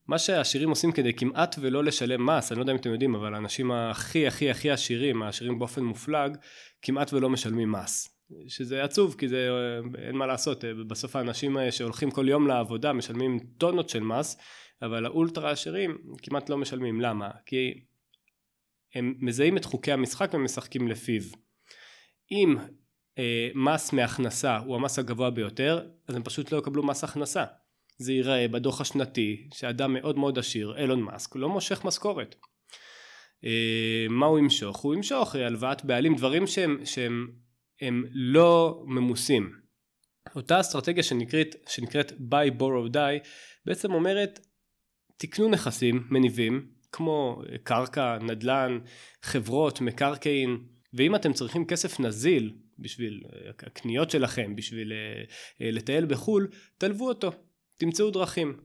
מה 0.07 0.19
שהעשירים 0.19 0.69
עושים 0.69 0.91
כדי 0.91 1.13
כמעט 1.13 1.55
ולא 1.59 1.83
לשלם 1.83 2.25
מס, 2.25 2.51
אני 2.51 2.57
לא 2.57 2.63
יודע 2.63 2.73
אם 2.73 2.77
אתם 2.77 2.91
יודעים, 2.91 3.15
אבל 3.15 3.33
האנשים 3.33 3.71
הכי 3.71 4.27
הכי 4.27 4.49
הכי 4.49 4.71
עשירים, 4.71 5.23
העשירים 5.23 5.59
באופן 5.59 5.83
מופלג, 5.83 6.37
כמעט 6.81 7.13
ולא 7.13 7.29
משלמים 7.29 7.71
מס. 7.71 8.20
שזה 8.47 8.83
עצוב 8.83 9.15
כי 9.17 9.27
זה 9.27 9.49
אין 9.97 10.15
מה 10.15 10.25
לעשות 10.25 10.63
בסוף 10.87 11.15
האנשים 11.15 11.57
שהולכים 11.71 12.11
כל 12.11 12.29
יום 12.29 12.47
לעבודה 12.47 12.93
משלמים 12.93 13.39
טונות 13.57 13.89
של 13.89 13.99
מס 13.99 14.37
אבל 14.81 15.05
האולטרה 15.05 15.51
עשירים 15.51 15.97
כמעט 16.21 16.49
לא 16.49 16.57
משלמים. 16.57 17.01
למה? 17.01 17.29
כי 17.45 17.73
הם 18.95 19.15
מזהים 19.19 19.57
את 19.57 19.65
חוקי 19.65 19.91
המשחק 19.91 20.33
ומשחקים 20.33 20.87
לפיו. 20.87 21.21
אם 22.31 22.55
אה, 23.17 23.49
מס 23.55 23.93
מהכנסה 23.93 24.57
הוא 24.57 24.75
המס 24.75 24.99
הגבוה 24.99 25.29
ביותר 25.29 25.87
אז 26.07 26.15
הם 26.15 26.23
פשוט 26.23 26.51
לא 26.51 26.57
יקבלו 26.57 26.83
מס 26.83 27.03
הכנסה. 27.03 27.45
זה 27.97 28.13
ייראה 28.13 28.47
בדוח 28.47 28.81
השנתי 28.81 29.47
שאדם 29.53 29.93
מאוד 29.93 30.17
מאוד 30.17 30.39
עשיר 30.39 30.77
אילון 30.77 31.01
מאסק 31.01 31.35
לא 31.35 31.49
מושך 31.49 31.85
משכורת. 31.85 32.35
אה, 33.45 34.05
מה 34.09 34.25
הוא 34.25 34.39
ימשוך? 34.39 34.77
הוא 34.77 34.95
ימשוך 34.95 35.35
הלוואת 35.35 35.85
בעלים 35.85 36.15
דברים 36.15 36.47
שהם, 36.47 36.85
שהם 36.85 37.27
הם 37.81 38.03
לא 38.11 38.83
ממוסים. 38.85 39.51
אותה 40.35 40.59
אסטרטגיה 40.59 41.03
שנקראת, 41.03 41.55
שנקראת 41.69 42.11
buy 42.11 42.59
borrow 42.59 42.93
die 42.93 43.27
בעצם 43.65 43.93
אומרת 43.93 44.39
תקנו 45.17 45.49
נכסים 45.49 46.07
מניבים 46.09 46.67
כמו 46.91 47.41
קרקע, 47.63 48.17
נדל"ן, 48.21 48.79
חברות, 49.23 49.81
מקרקעין 49.81 50.57
ואם 50.93 51.15
אתם 51.15 51.33
צריכים 51.33 51.65
כסף 51.65 51.99
נזיל 51.99 52.53
בשביל 52.79 53.23
הקניות 53.49 54.11
שלכם, 54.11 54.55
בשביל 54.55 54.93
אה, 54.93 55.71
לטייל 55.71 56.05
בחו"ל, 56.05 56.47
תלוו 56.77 57.07
אותו, 57.07 57.31
תמצאו 57.77 58.11
דרכים. 58.11 58.57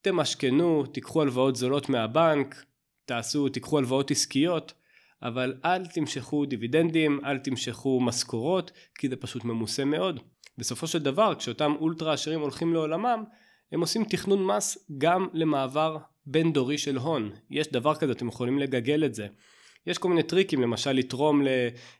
תמשכנו, 0.00 0.86
תיקחו 0.86 1.22
הלוואות 1.22 1.56
זולות 1.56 1.88
מהבנק, 1.88 2.64
תעשו, 3.04 3.48
תיקחו 3.48 3.78
הלוואות 3.78 4.10
עסקיות 4.10 4.74
אבל 5.22 5.54
אל 5.64 5.86
תמשכו 5.86 6.46
דיבידנדים, 6.46 7.20
אל 7.24 7.38
תמשכו 7.38 8.00
משכורות, 8.00 8.70
כי 8.94 9.08
זה 9.08 9.16
פשוט 9.16 9.44
ממוסה 9.44 9.84
מאוד. 9.84 10.20
בסופו 10.58 10.86
של 10.86 10.98
דבר, 10.98 11.34
כשאותם 11.34 11.72
אולטרה 11.80 12.12
עשירים 12.12 12.40
הולכים 12.40 12.72
לעולמם, 12.74 13.24
הם 13.72 13.80
עושים 13.80 14.04
תכנון 14.04 14.46
מס 14.46 14.90
גם 14.98 15.28
למעבר 15.32 15.96
בין 16.26 16.52
דורי 16.52 16.78
של 16.78 16.96
הון. 16.96 17.30
יש 17.50 17.68
דבר 17.68 17.94
כזה, 17.94 18.12
אתם 18.12 18.28
יכולים 18.28 18.58
לגגל 18.58 19.04
את 19.04 19.14
זה. 19.14 19.26
יש 19.86 19.98
כל 19.98 20.08
מיני 20.08 20.22
טריקים, 20.22 20.60
למשל 20.60 20.92
לתרום, 20.92 21.42
ל, 21.42 21.48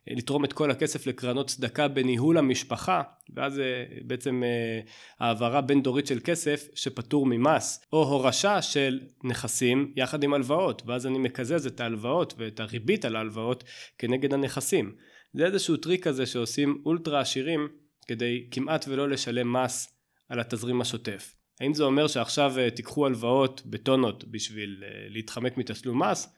לתרום 0.06 0.44
את 0.44 0.52
כל 0.52 0.70
הכסף 0.70 1.06
לקרנות 1.06 1.48
צדקה 1.48 1.88
בניהול 1.88 2.38
המשפחה, 2.38 3.02
ואז 3.34 3.58
אה, 3.58 3.84
בעצם 4.02 4.42
אה, 4.44 4.80
העברה 5.20 5.60
בין 5.60 5.82
דורית 5.82 6.06
של 6.06 6.20
כסף 6.24 6.68
שפטור 6.74 7.26
ממס, 7.26 7.84
או 7.92 8.02
הורשה 8.02 8.62
של 8.62 9.00
נכסים 9.24 9.92
יחד 9.96 10.22
עם 10.24 10.34
הלוואות, 10.34 10.82
ואז 10.86 11.06
אני 11.06 11.18
מקזז 11.18 11.66
את 11.66 11.80
ההלוואות 11.80 12.34
ואת 12.38 12.60
הריבית 12.60 13.04
על 13.04 13.16
ההלוואות 13.16 13.64
כנגד 13.98 14.34
הנכסים. 14.34 14.94
זה 15.34 15.46
איזשהו 15.46 15.76
טריק 15.76 16.04
כזה 16.04 16.26
שעושים 16.26 16.82
אולטרה 16.86 17.20
עשירים 17.20 17.68
כדי 18.06 18.46
כמעט 18.50 18.84
ולא 18.88 19.08
לשלם 19.08 19.52
מס 19.52 19.88
על 20.28 20.40
התזרים 20.40 20.80
השוטף. 20.80 21.34
האם 21.60 21.74
זה 21.74 21.84
אומר 21.84 22.06
שעכשיו 22.06 22.58
אה, 22.58 22.70
תיקחו 22.70 23.06
הלוואות 23.06 23.62
בטונות 23.66 24.24
בשביל 24.24 24.82
להתחמק 25.08 25.56
מתשלום 25.56 26.02
מס? 26.02 26.35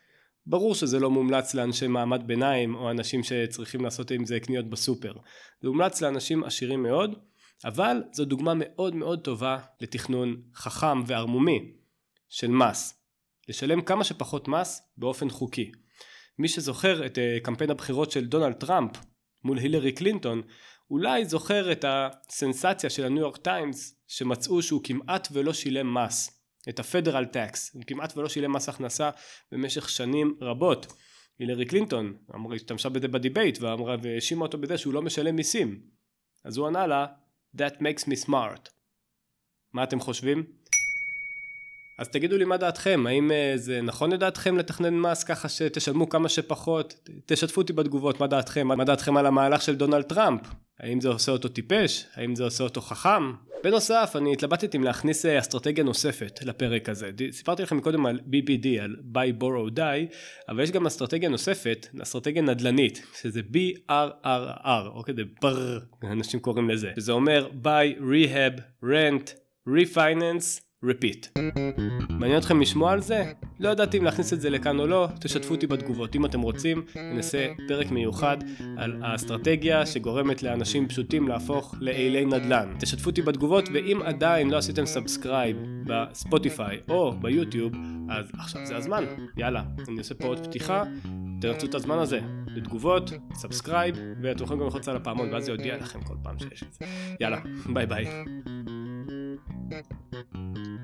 ברור 0.48 0.74
שזה 0.74 0.98
לא 0.98 1.10
מומלץ 1.10 1.54
לאנשי 1.54 1.86
מעמד 1.86 2.22
ביניים 2.26 2.74
או 2.74 2.90
אנשים 2.90 3.22
שצריכים 3.22 3.80
לעשות 3.80 4.10
עם 4.10 4.26
זה 4.26 4.40
קניות 4.40 4.70
בסופר. 4.70 5.12
זה 5.62 5.68
מומלץ 5.68 6.00
לאנשים 6.02 6.44
עשירים 6.44 6.82
מאוד, 6.82 7.18
אבל 7.64 8.02
זו 8.12 8.24
דוגמה 8.24 8.52
מאוד 8.56 8.94
מאוד 8.94 9.20
טובה 9.20 9.58
לתכנון 9.80 10.42
חכם 10.54 11.02
וערמומי 11.06 11.72
של 12.28 12.50
מס. 12.50 12.94
לשלם 13.48 13.80
כמה 13.80 14.04
שפחות 14.04 14.48
מס 14.48 14.82
באופן 14.96 15.30
חוקי. 15.30 15.72
מי 16.38 16.48
שזוכר 16.48 17.06
את 17.06 17.18
אה, 17.18 17.38
קמפיין 17.42 17.70
הבחירות 17.70 18.10
של 18.10 18.26
דונלד 18.26 18.52
טראמפ 18.52 18.90
מול 19.44 19.58
הילרי 19.58 19.92
קלינטון, 19.92 20.42
אולי 20.90 21.24
זוכר 21.24 21.72
את 21.72 21.84
הסנסציה 21.88 22.90
של 22.90 23.04
הניו 23.04 23.22
יורק 23.22 23.36
טיימס 23.36 24.02
שמצאו 24.06 24.62
שהוא 24.62 24.80
כמעט 24.84 25.28
ולא 25.32 25.52
שילם 25.52 25.94
מס. 25.94 26.37
את 26.68 26.78
ה-Federal 26.80 27.34
Tax, 27.34 27.58
הוא 27.72 27.82
כמעט 27.86 28.16
ולא 28.16 28.28
שילם 28.28 28.52
מס 28.52 28.68
הכנסה 28.68 29.10
במשך 29.52 29.88
שנים 29.88 30.36
רבות. 30.40 30.86
הילרי 31.38 31.64
קלינטון 31.66 32.16
אמרה, 32.34 32.54
השתמשה 32.54 32.88
בזה 32.88 33.08
ב 33.08 33.15
debate 33.15 33.58
ואמרה 33.60 33.96
והאשימה 34.02 34.42
אותו 34.42 34.58
בזה 34.58 34.78
שהוא 34.78 34.94
לא 34.94 35.02
משלם 35.02 35.36
מיסים. 35.36 35.80
אז 36.44 36.56
הוא 36.56 36.66
ענה 36.66 36.86
לה, 36.86 37.06
That 37.56 37.74
makes 37.80 38.04
me 38.04 38.26
smart. 38.26 38.68
מה 39.72 39.84
אתם 39.84 40.00
חושבים? 40.00 40.44
אז 41.98 42.08
תגידו 42.08 42.36
לי 42.36 42.44
מה 42.44 42.56
דעתכם, 42.56 43.04
האם 43.08 43.32
אה, 43.32 43.52
זה 43.56 43.80
נכון 43.82 44.12
לדעתכם 44.12 44.58
לתכנן 44.58 44.94
מס 44.94 45.24
ככה 45.24 45.48
שתשלמו 45.48 46.08
כמה 46.08 46.28
שפחות? 46.28 46.94
תשתפו 47.26 47.60
אותי 47.60 47.72
בתגובות, 47.72 48.20
מה 48.20 48.26
דעתכם? 48.26 48.68
מה 48.68 48.84
דעתכם 48.84 49.16
על 49.16 49.26
המהלך 49.26 49.62
של 49.62 49.76
דונלד 49.76 50.02
טראמפ? 50.02 50.40
האם 50.80 51.00
זה 51.00 51.08
עושה 51.08 51.32
אותו 51.32 51.48
טיפש? 51.48 52.04
האם 52.14 52.34
זה 52.34 52.44
עושה 52.44 52.64
אותו 52.64 52.80
חכם? 52.80 53.32
בנוסף, 53.64 54.12
אני 54.16 54.32
התלבטתי 54.32 54.76
אם 54.76 54.84
להכניס 54.84 55.26
אה, 55.26 55.38
אסטרטגיה 55.38 55.84
נוספת 55.84 56.40
לפרק 56.42 56.88
הזה. 56.88 57.10
סיפרתי 57.30 57.62
לכם 57.62 57.80
קודם 57.80 58.06
על 58.06 58.20
BBD, 58.30 58.66
על 58.82 58.96
buy, 59.14 59.42
borrow, 59.42 59.78
die, 59.78 60.14
אבל 60.48 60.62
יש 60.62 60.70
גם 60.70 60.86
אסטרטגיה 60.86 61.28
נוספת, 61.28 61.86
אסטרטגיה 62.02 62.42
נדל"נית, 62.42 63.02
שזה 63.20 63.40
BRRR, 63.40 64.86
אוקיי, 64.86 65.14
זה 65.14 65.22
בר, 65.42 65.78
אנשים 66.02 66.40
קוראים 66.40 66.70
לזה. 66.70 66.90
שזה 66.96 67.12
אומר 67.12 67.48
buy, 67.62 68.00
rehab, 68.00 68.60
rent, 68.84 69.30
refinance, 69.68 70.67
repeat. 70.84 71.40
מעניין 72.10 72.38
אתכם 72.38 72.60
לשמוע 72.60 72.92
על 72.92 73.00
זה? 73.00 73.32
לא 73.60 73.68
ידעתי 73.68 73.98
אם 73.98 74.04
להכניס 74.04 74.32
את 74.32 74.40
זה 74.40 74.50
לכאן 74.50 74.78
או 74.78 74.86
לא, 74.86 75.08
תשתפו 75.20 75.54
אותי 75.54 75.66
בתגובות. 75.66 76.16
אם 76.16 76.26
אתם 76.26 76.40
רוצים, 76.40 76.82
נעשה 77.14 77.46
פרק 77.68 77.90
מיוחד 77.90 78.36
על 78.76 79.02
האסטרטגיה 79.02 79.86
שגורמת 79.86 80.42
לאנשים 80.42 80.88
פשוטים 80.88 81.28
להפוך 81.28 81.74
לאילי 81.80 82.24
נדל"ן. 82.24 82.74
תשתפו 82.78 83.10
אותי 83.10 83.22
בתגובות, 83.22 83.68
ואם 83.72 84.02
עדיין 84.04 84.50
לא 84.50 84.56
עשיתם 84.56 84.86
subscribe 84.86 85.56
בספוטיפיי 85.86 86.78
או 86.88 87.12
ביוטיוב, 87.12 87.72
אז 88.10 88.30
עכשיו 88.38 88.66
זה 88.66 88.76
הזמן. 88.76 89.04
יאללה, 89.36 89.62
אני 89.88 89.98
עושה 89.98 90.14
פה 90.14 90.26
עוד 90.26 90.46
פתיחה, 90.46 90.84
תנצלו 91.40 91.68
את 91.68 91.74
הזמן 91.74 91.98
הזה 91.98 92.20
לתגובות, 92.46 93.10
subscribe, 93.34 93.96
ואתם 94.22 94.44
יכולים 94.44 94.60
גם 94.60 94.66
ללחוץ 94.66 94.88
על 94.88 94.96
הפעמון, 94.96 95.32
ואז 95.32 95.44
זה 95.44 95.52
יודיע 95.52 95.76
לכם 95.76 96.02
כל 96.02 96.14
פעם 96.22 96.38
שיש 96.38 96.62
את 96.62 96.72
זה. 96.72 96.84
יאללה, 97.20 97.38
ביי 97.72 97.86
ביי. 97.86 98.06
Thank 99.70 99.86
you. 100.34 100.77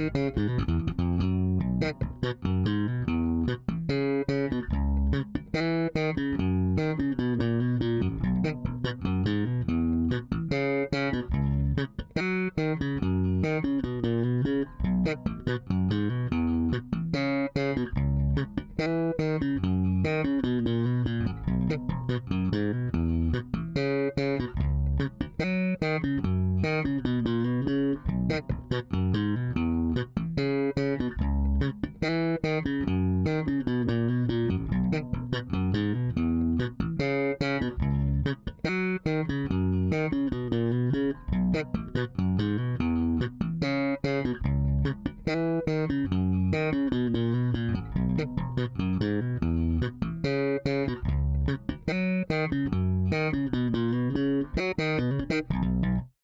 Mm-hmm. 0.00 0.89